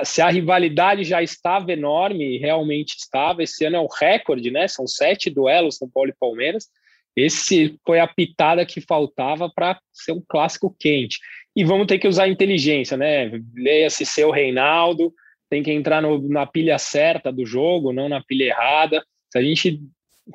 [0.04, 4.66] se a rivalidade já estava enorme, realmente estava, esse ano é o recorde, né?
[4.68, 6.68] São sete duelos São Paulo e Palmeiras.
[7.16, 11.18] Esse foi a pitada que faltava para ser um clássico quente.
[11.54, 13.30] E vamos ter que usar inteligência, né?
[13.56, 15.12] Leia-se seu Reinaldo,
[15.50, 19.04] tem que entrar no, na pilha certa do jogo, não na pilha errada.
[19.30, 19.80] Se a gente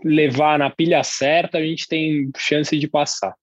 [0.03, 3.33] levar na pilha certa, a gente tem chance de passar.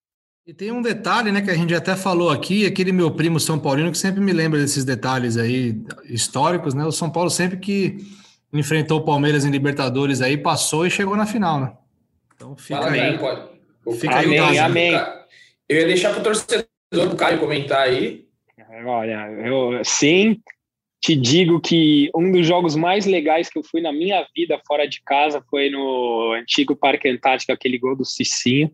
[0.51, 3.57] E tem um detalhe, né, que a gente até falou aqui, aquele meu primo São
[3.57, 6.85] Paulino que sempre me lembra desses detalhes aí históricos, né?
[6.85, 7.99] O São Paulo sempre que
[8.53, 11.73] enfrentou o Palmeiras em Libertadores aí passou e chegou na final, né?
[12.35, 13.17] Então fica Fala aí.
[13.17, 13.43] pode.
[13.97, 14.93] Fica amém, aí o amém.
[15.69, 18.27] Eu ia deixar para o torcedor do Caio comentar aí.
[18.85, 20.41] Olha, eu sim,
[21.01, 24.89] te digo que um dos jogos mais legais que eu fui na minha vida fora
[24.89, 28.69] de casa foi no antigo Parque Antártico, aquele gol do Cicinho,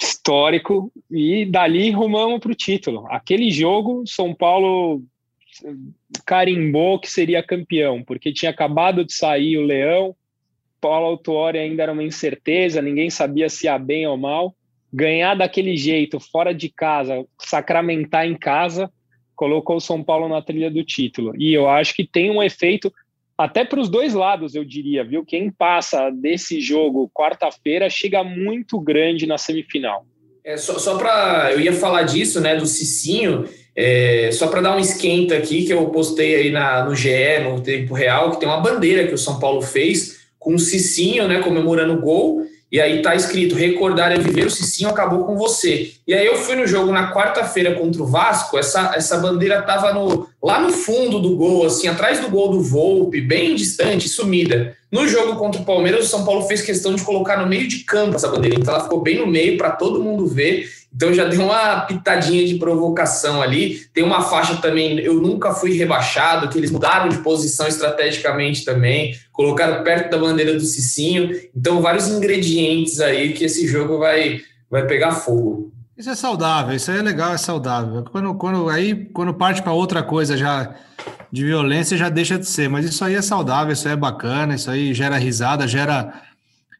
[0.00, 3.06] histórico, e dali rumamos para o título.
[3.08, 5.02] Aquele jogo, São Paulo
[6.24, 10.14] carimbou que seria campeão, porque tinha acabado de sair o Leão,
[10.80, 14.54] Paulo Autuori ainda era uma incerteza, ninguém sabia se ia bem ou mal.
[14.92, 18.90] Ganhar daquele jeito, fora de casa, sacramentar em casa,
[19.34, 21.34] colocou o São Paulo na trilha do título.
[21.36, 22.92] E eu acho que tem um efeito
[23.38, 25.24] até para os dois lados, eu diria, viu?
[25.24, 30.04] Quem passa desse jogo quarta-feira chega muito grande na semifinal.
[30.44, 31.52] É, só só para.
[31.52, 33.44] Eu ia falar disso, né, do Cicinho,
[33.76, 37.60] é, só para dar um esquenta aqui, que eu postei aí na, no GE, no
[37.60, 41.40] tempo real, que tem uma bandeira que o São Paulo fez com o Cicinho, né,
[41.40, 42.42] comemorando o gol.
[42.72, 45.92] E aí tá escrito: recordar é viver, o Cicinho acabou com você.
[46.06, 49.92] E aí eu fui no jogo na quarta-feira contra o Vasco, essa, essa bandeira tava
[49.92, 54.76] no, lá no fundo do gol, assim, atrás do gol do Volpe, bem distante, sumida.
[54.90, 57.78] No jogo contra o Palmeiras, o São Paulo fez questão de colocar no meio de
[57.78, 60.70] campo essa bandeira, então ela ficou bem no meio para todo mundo ver.
[60.94, 63.80] Então já deu uma pitadinha de provocação ali.
[63.92, 69.14] Tem uma faixa também, eu nunca fui rebaixado, que eles mudaram de posição estrategicamente também,
[69.32, 71.30] colocaram perto da bandeira do Cicinho.
[71.54, 75.70] Então, vários ingredientes aí que esse jogo vai, vai pegar fogo.
[75.98, 78.04] Isso é saudável, isso aí é legal, é saudável.
[78.04, 80.76] Quando, quando, aí, quando parte para outra coisa já
[81.32, 82.68] de violência, já deixa de ser.
[82.68, 86.22] Mas isso aí é saudável, isso aí é bacana, isso aí gera risada, gera,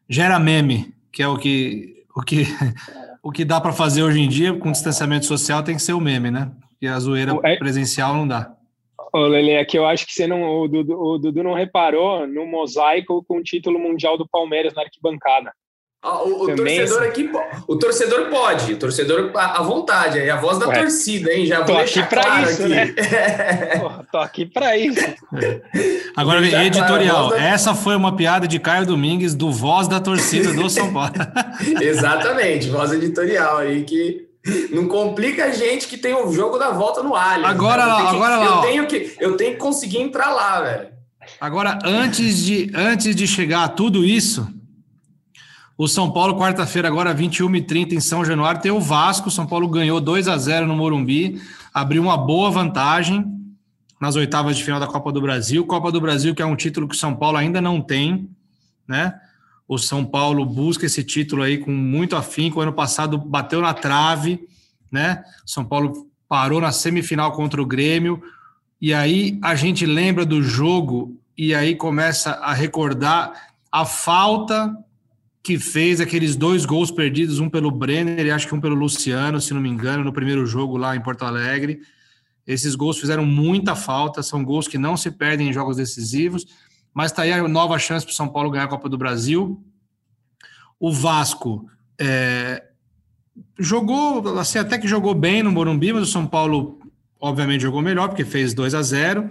[0.07, 2.45] gera meme, que é o que, o que
[3.21, 5.99] o que dá para fazer hoje em dia com distanciamento social tem que ser o
[5.99, 6.51] meme, né?
[6.71, 7.57] Porque a zoeira é...
[7.57, 8.55] presencial não dá.
[9.11, 12.45] Ô, Lele, aqui eu acho que você não, o Dudu, o Dudu não reparou no
[12.45, 15.51] mosaico com o título mundial do Palmeiras na arquibancada.
[16.01, 17.29] O, o torcedor aqui,
[17.67, 21.45] o torcedor pode, o torcedor à vontade, é a voz da Ué, torcida, hein?
[21.45, 22.69] Já vou aqui para claro isso, aqui.
[22.69, 22.85] né?
[23.77, 25.01] Pô, tô aqui para isso.
[26.15, 27.43] Agora, editorial, da...
[27.43, 31.11] essa foi uma piada de Caio Domingues do Voz da Torcida do São Paulo.
[31.81, 34.29] Exatamente, voz editorial aí que
[34.71, 37.45] não complica a gente que tem o jogo da volta no Alho.
[37.45, 38.45] Agora lá, agora lá.
[38.45, 40.87] Eu tenho, que, eu tenho que conseguir entrar lá, velho.
[41.41, 44.47] Agora, antes de, antes de chegar a tudo isso,
[45.79, 49.31] o São Paulo, quarta-feira, agora 21h30 em São Januário, tem o Vasco.
[49.31, 51.41] São Paulo ganhou 2 a 0 no Morumbi,
[51.73, 53.25] abriu uma boa vantagem
[53.97, 55.65] nas oitavas de final da Copa do Brasil.
[55.65, 58.29] Copa do Brasil, que é um título que o São Paulo ainda não tem,
[58.85, 59.17] né?
[59.69, 62.59] O São Paulo busca esse título aí com muito afinco.
[62.59, 64.37] O ano passado bateu na trave,
[64.91, 65.23] né?
[65.45, 68.21] São Paulo parou na semifinal contra o Grêmio.
[68.81, 73.31] E aí a gente lembra do jogo e aí começa a recordar
[73.71, 74.75] a falta
[75.41, 79.39] que fez aqueles dois gols perdidos, um pelo Brenner e acho que um pelo Luciano,
[79.39, 81.79] se não me engano, no primeiro jogo lá em Porto Alegre.
[82.45, 86.45] Esses gols fizeram muita falta, são gols que não se perdem em jogos decisivos,
[86.93, 89.63] mas está aí a nova chance para o São Paulo ganhar a Copa do Brasil.
[90.79, 92.63] O Vasco é,
[93.57, 96.79] jogou, assim, até que jogou bem no Morumbi, mas o São Paulo,
[97.19, 99.29] obviamente, jogou melhor, porque fez 2 a 0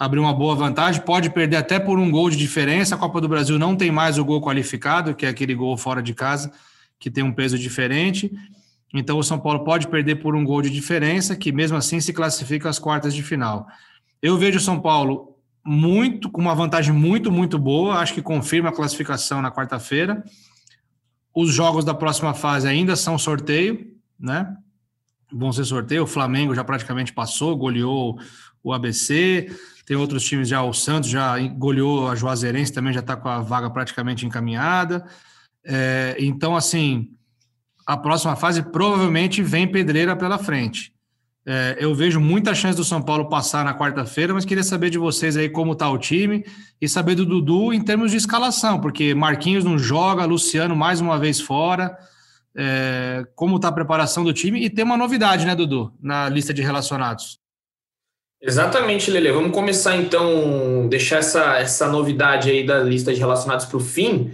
[0.00, 2.94] abriu uma boa vantagem, pode perder até por um gol de diferença.
[2.94, 6.02] A Copa do Brasil não tem mais o gol qualificado, que é aquele gol fora
[6.02, 6.50] de casa,
[6.98, 8.32] que tem um peso diferente.
[8.94, 12.14] Então o São Paulo pode perder por um gol de diferença, que mesmo assim se
[12.14, 13.66] classifica às quartas de final.
[14.22, 18.70] Eu vejo o São Paulo muito com uma vantagem muito, muito boa, acho que confirma
[18.70, 20.24] a classificação na quarta-feira.
[21.34, 24.56] Os jogos da próxima fase ainda são sorteio, né?
[25.30, 26.04] Vão ser sorteio.
[26.04, 28.18] O Flamengo já praticamente passou, goleou
[28.62, 29.50] o ABC.
[29.86, 33.40] Tem outros times já, o Santos já goleou a Juazeirense, também já está com a
[33.40, 35.04] vaga praticamente encaminhada.
[35.64, 37.10] É, então, assim,
[37.86, 40.92] a próxima fase provavelmente vem pedreira pela frente.
[41.44, 44.98] É, eu vejo muita chance do São Paulo passar na quarta-feira, mas queria saber de
[44.98, 46.44] vocês aí como está o time
[46.80, 51.18] e saber do Dudu em termos de escalação, porque Marquinhos não joga, Luciano mais uma
[51.18, 51.98] vez fora.
[52.54, 56.54] É, como está a preparação do time e tem uma novidade, né, Dudu, na lista
[56.54, 57.39] de relacionados.
[58.42, 59.32] Exatamente, Lele.
[59.32, 64.32] Vamos começar então, deixar essa, essa novidade aí da lista de relacionados para o fim.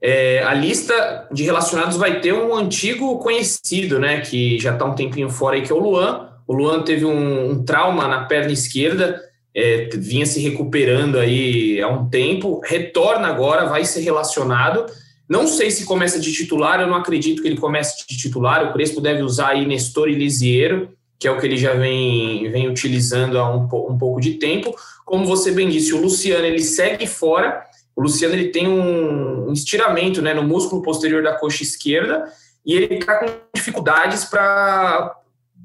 [0.00, 4.94] É, a lista de relacionados vai ter um antigo conhecido, né, que já está um
[4.94, 6.28] tempinho fora aí, que é o Luan.
[6.46, 9.20] O Luan teve um, um trauma na perna esquerda,
[9.52, 14.86] é, vinha se recuperando aí há um tempo, retorna agora, vai ser relacionado.
[15.28, 18.64] Não sei se começa de titular, eu não acredito que ele comece de titular.
[18.64, 22.50] O Crespo deve usar aí Nestor e Lisiero, que é o que ele já vem,
[22.50, 24.74] vem utilizando há um, um pouco de tempo.
[25.04, 27.64] Como você bem disse, o Luciano ele segue fora.
[27.96, 32.24] O Luciano ele tem um, estiramento né, no músculo posterior da coxa esquerda
[32.64, 35.16] e ele está com dificuldades para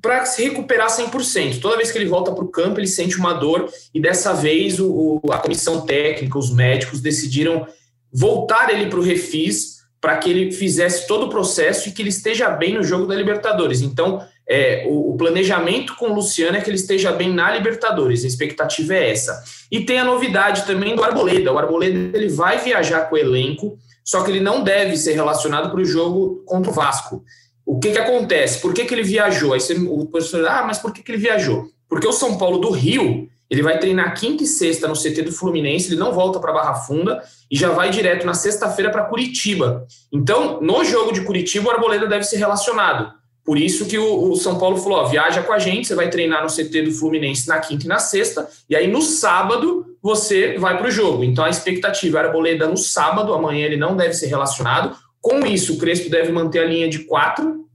[0.02, 1.62] para se recuperar 100%.
[1.62, 4.78] Toda vez que ele volta para o campo, ele sente uma dor, e dessa vez
[4.78, 7.66] o, a comissão técnica, os médicos decidiram
[8.12, 12.10] voltar ele para o refis para que ele fizesse todo o processo e que ele
[12.10, 13.82] esteja bem no jogo da Libertadores.
[13.82, 18.23] Então, é, o, o, planejamento com o Luciano é que ele esteja bem na Libertadores,
[18.23, 19.41] a expectativa é essa.
[19.71, 21.51] E tem a novidade também do Arboleda.
[21.51, 25.71] O Arboleda ele vai viajar com o elenco, só que ele não deve ser relacionado
[25.71, 27.23] para o jogo contra o Vasco.
[27.65, 28.60] O que, que acontece?
[28.60, 29.53] Por que, que ele viajou?
[29.53, 31.69] Aí você, o professor, ah, mas por que, que ele viajou?
[31.88, 35.32] Porque o São Paulo do Rio ele vai treinar quinta e sexta no CT do
[35.32, 39.86] Fluminense, ele não volta para Barra Funda e já vai direto na sexta-feira para Curitiba.
[40.12, 43.13] Então, no jogo de Curitiba, o Arboleda deve ser relacionado.
[43.45, 46.10] Por isso que o, o São Paulo falou: ó, viaja com a gente, você vai
[46.10, 50.58] treinar no CT do Fluminense na quinta e na sexta, e aí no sábado você
[50.58, 51.23] vai para o jogo.
[51.23, 54.95] Então a expectativa era Arboleda no sábado, amanhã ele não deve ser relacionado.
[55.21, 57.65] Com isso, o Crespo deve manter a linha de quatro,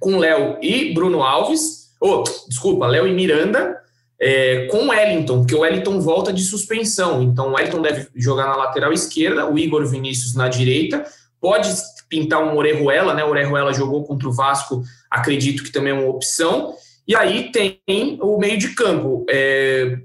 [0.00, 3.76] com Léo e Bruno Alves, ou, oh, desculpa, Léo e Miranda,
[4.20, 7.22] é, com Wellington, porque o Wellington volta de suspensão.
[7.22, 11.04] Então, o Wellington deve jogar na lateral esquerda, o Igor Vinícius na direita.
[11.40, 11.68] Pode
[12.08, 13.24] pintar um Orejuela, né?
[13.24, 14.82] O Orejuela jogou contra o Vasco,
[15.12, 16.74] acredito que também é uma opção.
[17.06, 19.26] E aí tem o meio de campo.
[19.28, 19.98] É,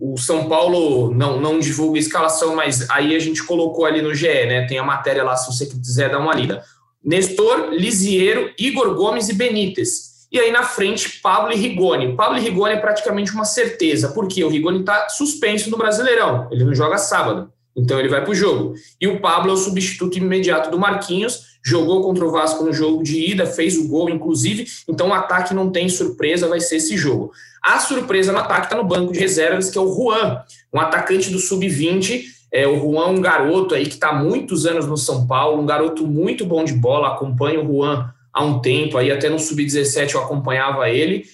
[0.00, 4.14] o São Paulo não, não divulga a escalação, mas aí a gente colocou ali no
[4.14, 4.66] GE, né?
[4.66, 6.62] Tem a matéria lá, se você quiser dar uma lida.
[7.04, 10.14] Nestor, Lisiero, Igor Gomes e Benítez.
[10.32, 12.16] E aí na frente, Pablo e Rigoni.
[12.16, 16.64] Pablo e Rigoni é praticamente uma certeza, porque o Rigoni está suspenso no Brasileirão, ele
[16.64, 18.74] não joga sábado, então ele vai para o jogo.
[19.00, 23.02] E o Pablo é o substituto imediato do Marquinhos, jogou contra o Vasco no jogo
[23.02, 26.96] de ida, fez o gol, inclusive, então o ataque não tem surpresa, vai ser esse
[26.96, 27.32] jogo.
[27.62, 31.30] A surpresa no ataque está no banco de reservas, que é o Juan, um atacante
[31.30, 32.22] do sub-20.
[32.52, 35.66] É, o Juan, um garoto aí que está há muitos anos no São Paulo, um
[35.66, 40.14] garoto muito bom de bola, acompanha o Juan há um tempo, aí até no Sub-17
[40.14, 41.24] eu acompanhava ele.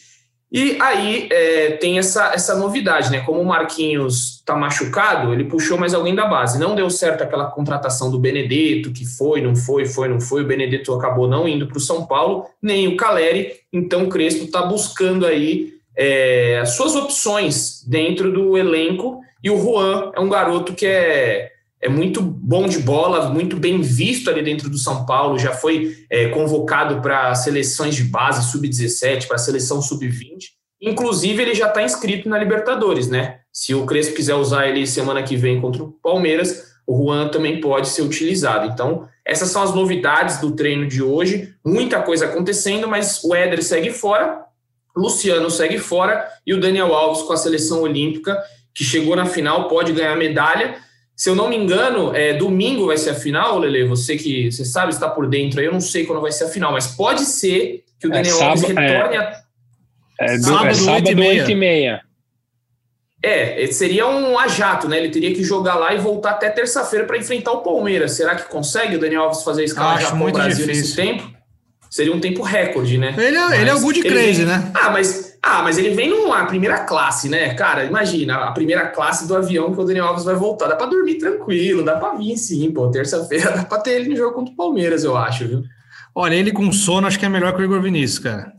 [0.52, 3.20] E aí é, tem essa, essa novidade, né?
[3.20, 6.58] Como o Marquinhos está machucado, ele puxou mais alguém da base.
[6.58, 10.42] Não deu certo aquela contratação do Benedetto, que foi, não foi, foi, não foi.
[10.42, 13.52] O Benedetto acabou não indo para o São Paulo, nem o Caleri.
[13.72, 19.20] Então o Crespo está buscando aí é, as suas opções dentro do elenco.
[19.42, 23.80] E o Juan é um garoto que é é muito bom de bola, muito bem
[23.80, 29.26] visto ali dentro do São Paulo, já foi é, convocado para seleções de base sub-17,
[29.26, 30.50] para a seleção sub-20.
[30.80, 33.40] Inclusive, ele já está inscrito na Libertadores, né?
[33.52, 37.60] Se o Crespo quiser usar ele semana que vem contra o Palmeiras, o Juan também
[37.60, 38.66] pode ser utilizado.
[38.66, 41.54] Então, essas são as novidades do treino de hoje.
[41.64, 44.44] Muita coisa acontecendo, mas o Éder segue fora,
[44.96, 48.38] Luciano segue fora e o Daniel Alves com a seleção olímpica,
[48.74, 50.76] que chegou na final, pode ganhar medalha
[51.20, 53.84] se eu não me engano, é, domingo vai ser a final, Lele.
[53.84, 56.48] Você que você sabe, está por dentro aí, eu não sei quando vai ser a
[56.48, 59.42] final, mas pode ser que o é Daniel é, Alves retorne a.
[60.18, 62.00] É, do, sábado, é sábado 8 e meia.
[63.22, 64.96] É, seria um ajato, né?
[64.96, 68.12] Ele teria que jogar lá e voltar até terça-feira para enfrentar o Palmeiras.
[68.12, 70.74] Será que consegue o Daniel Alves fazer a escala já com o Brasil difícil.
[70.74, 71.30] nesse tempo?
[71.90, 73.14] Seria um tempo recorde, né?
[73.18, 74.46] Ele, é, ele é o good crazy, vem...
[74.46, 74.72] né?
[74.72, 77.54] Ah, mas ah, mas ele vem numa primeira classe, né?
[77.54, 80.68] Cara, imagina, a primeira classe do avião que o Daniel Alves vai voltar.
[80.68, 82.90] Dá pra dormir tranquilo, dá pra vir sim, pô.
[82.90, 85.62] Terça-feira dá pra ter ele no jogo contra o Palmeiras, eu acho, viu?
[86.14, 88.52] Olha, ele com sono acho que é melhor que o Igor Vinícius, cara.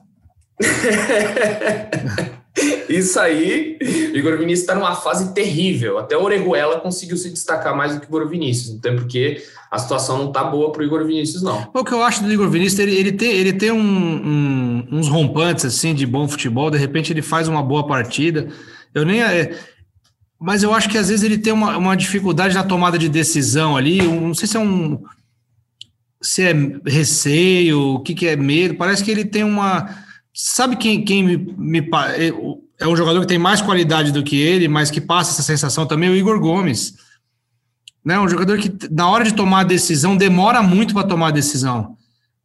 [2.90, 3.78] Isso aí,
[4.14, 5.98] Igor Vinícius está numa fase terrível.
[5.98, 8.76] Até o Orejuela conseguiu se destacar mais do que o Igor Vinícius.
[8.76, 11.70] Então, porque a situação não tá boa para o Igor Vinícius, não.
[11.74, 15.08] O que eu acho do Igor Vinícius, ele, ele tem, ele tem um, um, uns
[15.08, 18.50] rompantes assim de bom futebol, de repente ele faz uma boa partida.
[18.94, 19.22] Eu nem.
[19.22, 19.58] É,
[20.40, 23.78] mas eu acho que às vezes ele tem uma, uma dificuldade na tomada de decisão
[23.78, 24.02] ali.
[24.02, 25.02] Não sei se é um.
[26.22, 26.54] Se é
[26.86, 28.76] receio, o que, que é medo.
[28.76, 29.88] Parece que ele tem uma.
[30.34, 32.32] Sabe quem, quem me, me é,
[32.80, 35.86] é um jogador que tem mais qualidade do que ele, mas que passa essa sensação
[35.86, 36.10] também?
[36.10, 36.96] O Igor Gomes
[38.04, 38.20] né?
[38.20, 41.96] Um jogador que, na hora de tomar a decisão, demora muito para tomar a decisão.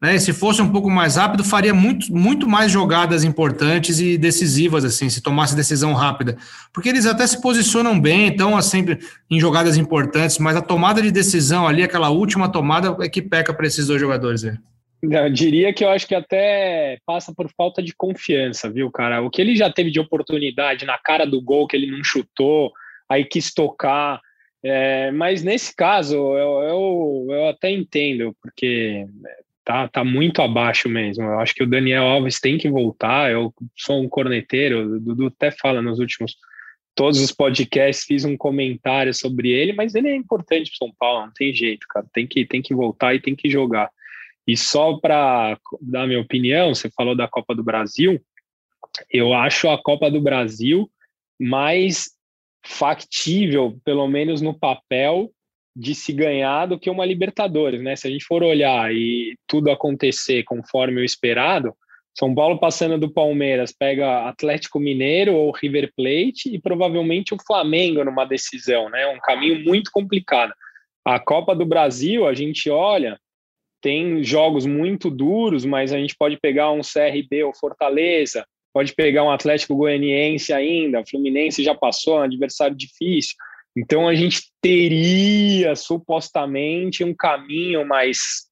[0.01, 0.19] Né?
[0.19, 5.09] Se fosse um pouco mais rápido, faria muito, muito mais jogadas importantes e decisivas, assim,
[5.09, 6.37] se tomasse decisão rápida.
[6.73, 8.99] Porque eles até se posicionam bem, então, sempre
[9.31, 13.55] em jogadas importantes, mas a tomada de decisão ali, aquela última tomada, é que peca
[13.55, 14.57] para esses dois jogadores aí.
[15.03, 19.21] Eu diria que eu acho que até passa por falta de confiança, viu, cara?
[19.21, 22.73] O que ele já teve de oportunidade na cara do gol que ele não chutou,
[23.09, 24.21] aí quis tocar.
[24.65, 29.07] É, mas nesse caso, eu, eu, eu até entendo, porque
[29.65, 31.25] tá, tá muito abaixo mesmo.
[31.25, 33.31] Eu acho que o Daniel Alves tem que voltar.
[33.31, 36.37] Eu sou um corneteiro, o Dudu até fala nos últimos
[36.95, 41.27] todos os podcasts, fiz um comentário sobre ele, mas ele é importante para São Paulo,
[41.27, 42.07] não tem jeito, cara.
[42.11, 43.91] Tem que, tem que voltar e tem que jogar.
[44.47, 48.21] E só para dar minha opinião, você falou da Copa do Brasil,
[49.11, 50.91] eu acho a Copa do Brasil
[51.39, 52.11] mais
[52.65, 55.31] factível, pelo menos no papel,
[55.75, 57.95] de se ganhar do que uma Libertadores, né?
[57.97, 61.77] Se a gente for olhar e tudo acontecer conforme o esperado,
[62.19, 68.03] São Paulo passando do Palmeiras pega Atlético Mineiro ou River Plate e provavelmente o Flamengo
[68.05, 69.07] numa decisão, né?
[69.09, 70.55] Um caminho muito complicado.
[71.05, 73.21] A Copa do Brasil, a gente olha,
[73.87, 79.23] tem jogos muito duros, mas a gente pode pegar um CRB ou Fortaleza, pode pegar
[79.23, 83.37] um Atlético Goianiense ainda, Fluminense já passou, é um adversário difícil.
[83.79, 88.47] Então a gente teria supostamente um caminho mais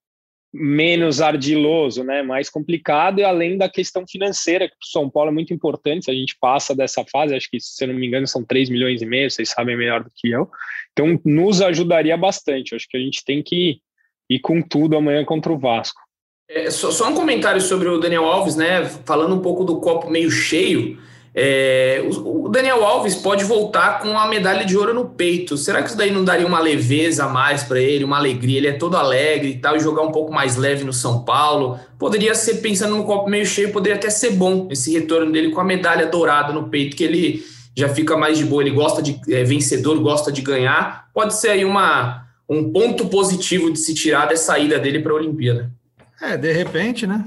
[0.52, 5.34] menos ardiloso, né, mais complicado e além da questão financeira que o São Paulo é
[5.34, 8.28] muito importante, se a gente passa dessa fase, acho que se eu não me engano
[8.28, 10.48] são 3 milhões e meio, vocês sabem melhor do que eu.
[10.92, 12.76] Então nos ajudaria bastante.
[12.76, 13.80] Acho que a gente tem que
[14.28, 16.00] ir com tudo amanhã contra o Vasco.
[16.48, 18.84] É, só, só, um comentário sobre o Daniel Alves, né?
[19.04, 20.98] Falando um pouco do copo meio cheio.
[21.36, 25.56] É, o, o, Daniel Alves pode voltar com a medalha de ouro no peito.
[25.56, 28.58] Será que isso daí não daria uma leveza a mais para ele, uma alegria?
[28.58, 31.78] Ele é todo alegre e tal, e jogar um pouco mais leve no São Paulo.
[31.98, 35.60] Poderia ser, pensando no copo meio cheio, poderia até ser bom esse retorno dele com
[35.60, 37.44] a medalha dourada no peito, que ele
[37.76, 38.62] já fica mais de boa.
[38.62, 41.08] Ele gosta de é, vencedor, gosta de ganhar.
[41.12, 45.16] Pode ser aí uma, um ponto positivo de se tirar dessa ida dele para a
[45.16, 45.72] Olimpíada.
[46.20, 47.24] É, de repente, né?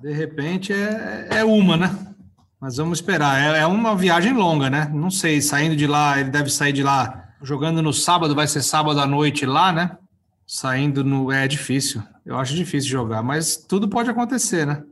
[0.00, 1.96] De repente é, é uma, né?
[2.60, 3.56] Mas vamos esperar.
[3.56, 4.90] É, é uma viagem longa, né?
[4.92, 8.62] Não sei, saindo de lá, ele deve sair de lá jogando no sábado, vai ser
[8.62, 9.96] sábado à noite lá, né?
[10.46, 11.32] Saindo no.
[11.32, 12.02] É difícil.
[12.24, 14.82] Eu acho difícil jogar, mas tudo pode acontecer, né?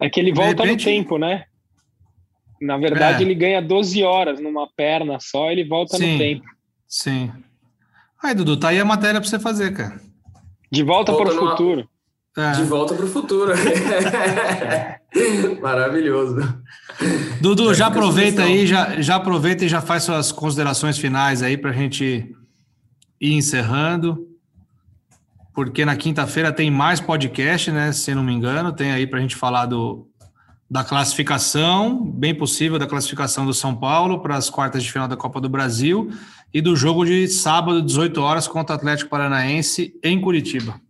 [0.00, 0.86] É que ele volta repente...
[0.86, 1.44] no tempo, né?
[2.60, 3.26] Na verdade, é.
[3.26, 6.44] ele ganha 12 horas numa perna só, ele volta sim, no tempo.
[6.86, 7.32] Sim.
[8.22, 10.00] Aí, Dudu, tá aí a matéria para você fazer, cara.
[10.70, 11.88] De volta, volta para o futuro.
[12.36, 12.52] É.
[12.52, 13.52] De volta para o futuro.
[15.62, 16.36] Maravilhoso.
[17.40, 21.70] Dudu, já aproveita aí, já, já aproveita e já faz suas considerações finais aí para
[21.70, 22.34] a gente
[23.20, 24.26] ir encerrando.
[25.54, 27.92] Porque na quinta-feira tem mais podcast, né?
[27.92, 30.06] Se não me engano, tem aí para a gente falar do,
[30.70, 35.16] da classificação, bem possível, da classificação do São Paulo para as quartas de final da
[35.16, 36.10] Copa do Brasil
[36.52, 40.80] e do jogo de sábado, 18 horas, contra o Atlético Paranaense em Curitiba.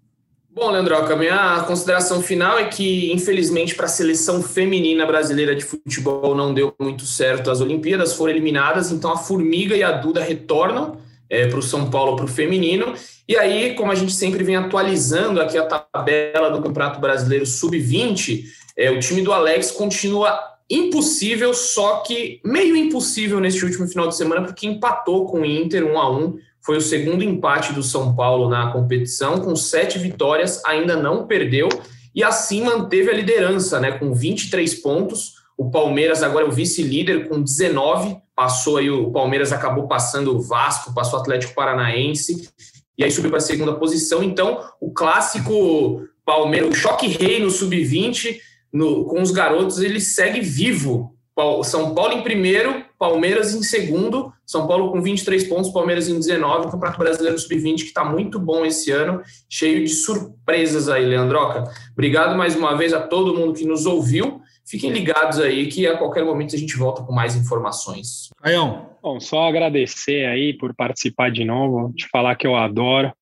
[0.51, 6.35] Bom, Leandroca, minha consideração final é que, infelizmente, para a seleção feminina brasileira de futebol
[6.35, 7.49] não deu muito certo.
[7.49, 10.97] As Olimpíadas foram eliminadas, então a Formiga e a Duda retornam
[11.31, 12.93] é, para o São Paulo, para o feminino.
[13.29, 18.45] E aí, como a gente sempre vem atualizando aqui a tabela do Campeonato Brasileiro Sub-20,
[18.79, 20.39] é, o time do Alex continua
[20.71, 25.85] impossível, só que meio impossível neste último final de semana, porque empatou com o Inter
[25.85, 30.63] 1 a 1 foi o segundo empate do São Paulo na competição, com sete vitórias,
[30.65, 31.69] ainda não perdeu
[32.15, 35.35] e assim manteve a liderança, né, com 23 pontos.
[35.57, 40.41] O Palmeiras agora é o vice-líder com 19, passou aí o Palmeiras acabou passando o
[40.41, 42.49] Vasco, passou o Atlético Paranaense
[42.97, 44.23] e aí subiu para a segunda posição.
[44.23, 48.39] Então, o clássico Palmeiras, o choque rei no sub-20
[48.73, 51.15] com os garotos, ele segue vivo.
[51.63, 56.67] São Paulo em primeiro, Palmeiras em segundo, São Paulo com 23 pontos, Palmeiras em 19,
[56.67, 61.63] o Campeonato Brasileiro Sub-20 que está muito bom esse ano, cheio de surpresas aí, Leandroca.
[61.93, 64.41] Obrigado mais uma vez a todo mundo que nos ouviu.
[64.69, 68.29] Fiquem ligados aí que a qualquer momento a gente volta com mais informações.
[68.43, 68.91] Aião.
[69.01, 73.13] Bom, só agradecer aí por participar de novo, te falar que eu adoro.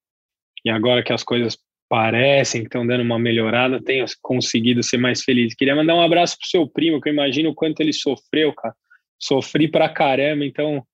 [0.65, 1.57] E agora que as coisas
[1.89, 5.55] parecem que estão dando uma melhorada, tenho conseguido ser mais feliz.
[5.55, 8.75] Queria mandar um abraço pro seu primo, que eu imagino o quanto ele sofreu, cara
[9.19, 10.85] sofri pra caramba, então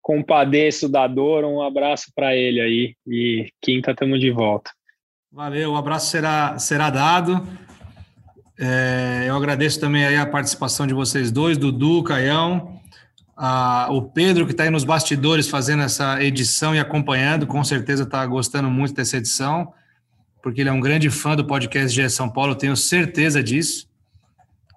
[0.00, 4.70] compadeço da dor, um abraço para ele aí e quinta estamos de volta.
[5.30, 7.46] Valeu, o um abraço será, será dado.
[8.58, 12.80] É, eu agradeço também aí a participação de vocês dois, Dudu, Caião,
[13.36, 18.02] a, o Pedro que está aí nos bastidores fazendo essa edição e acompanhando, com certeza
[18.02, 19.72] está gostando muito dessa edição,
[20.42, 23.88] porque ele é um grande fã do podcast de São Paulo, tenho certeza disso,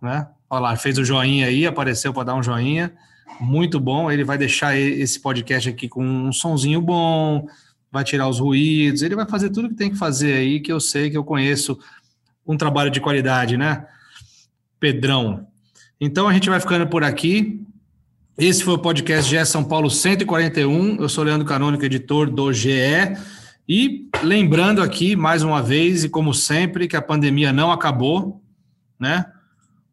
[0.02, 0.28] né?
[0.50, 2.94] Olha lá, fez o joinha aí, apareceu para dar um joinha.
[3.40, 4.12] Muito bom.
[4.12, 7.48] Ele vai deixar esse podcast aqui com um sonzinho bom,
[7.92, 10.80] vai tirar os ruídos, ele vai fazer tudo que tem que fazer aí, que eu
[10.80, 11.80] sei que eu conheço
[12.46, 13.86] um trabalho de qualidade, né?
[14.80, 15.48] Pedrão.
[16.00, 17.62] Então a gente vai ficando por aqui.
[18.38, 20.98] Esse foi o podcast GE São Paulo 141.
[20.98, 22.70] Eu sou Leandro Canônico, editor do GE.
[23.68, 28.42] E lembrando aqui, mais uma vez, e como sempre, que a pandemia não acabou,
[29.00, 29.26] né?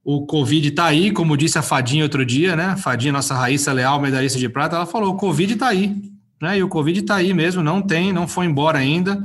[0.04, 2.66] O Covid está aí, como disse a Fadinha outro dia, né?
[2.66, 6.02] A Fadinha, nossa Raíssa Leal, medalhista de prata, ela falou: o Covid está aí,
[6.40, 6.58] né?
[6.58, 9.22] E o Covid está aí mesmo, não tem, não foi embora ainda.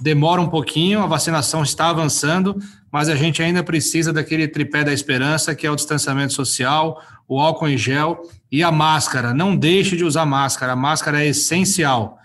[0.00, 2.56] Demora um pouquinho, a vacinação está avançando,
[2.92, 7.40] mas a gente ainda precisa daquele tripé da esperança, que é o distanciamento social, o
[7.40, 8.22] álcool em gel
[8.52, 9.34] e a máscara.
[9.34, 12.17] Não deixe de usar máscara, a máscara é essencial.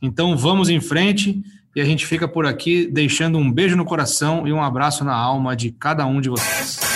[0.00, 1.42] Então vamos em frente
[1.74, 5.14] e a gente fica por aqui deixando um beijo no coração e um abraço na
[5.14, 6.95] alma de cada um de vocês.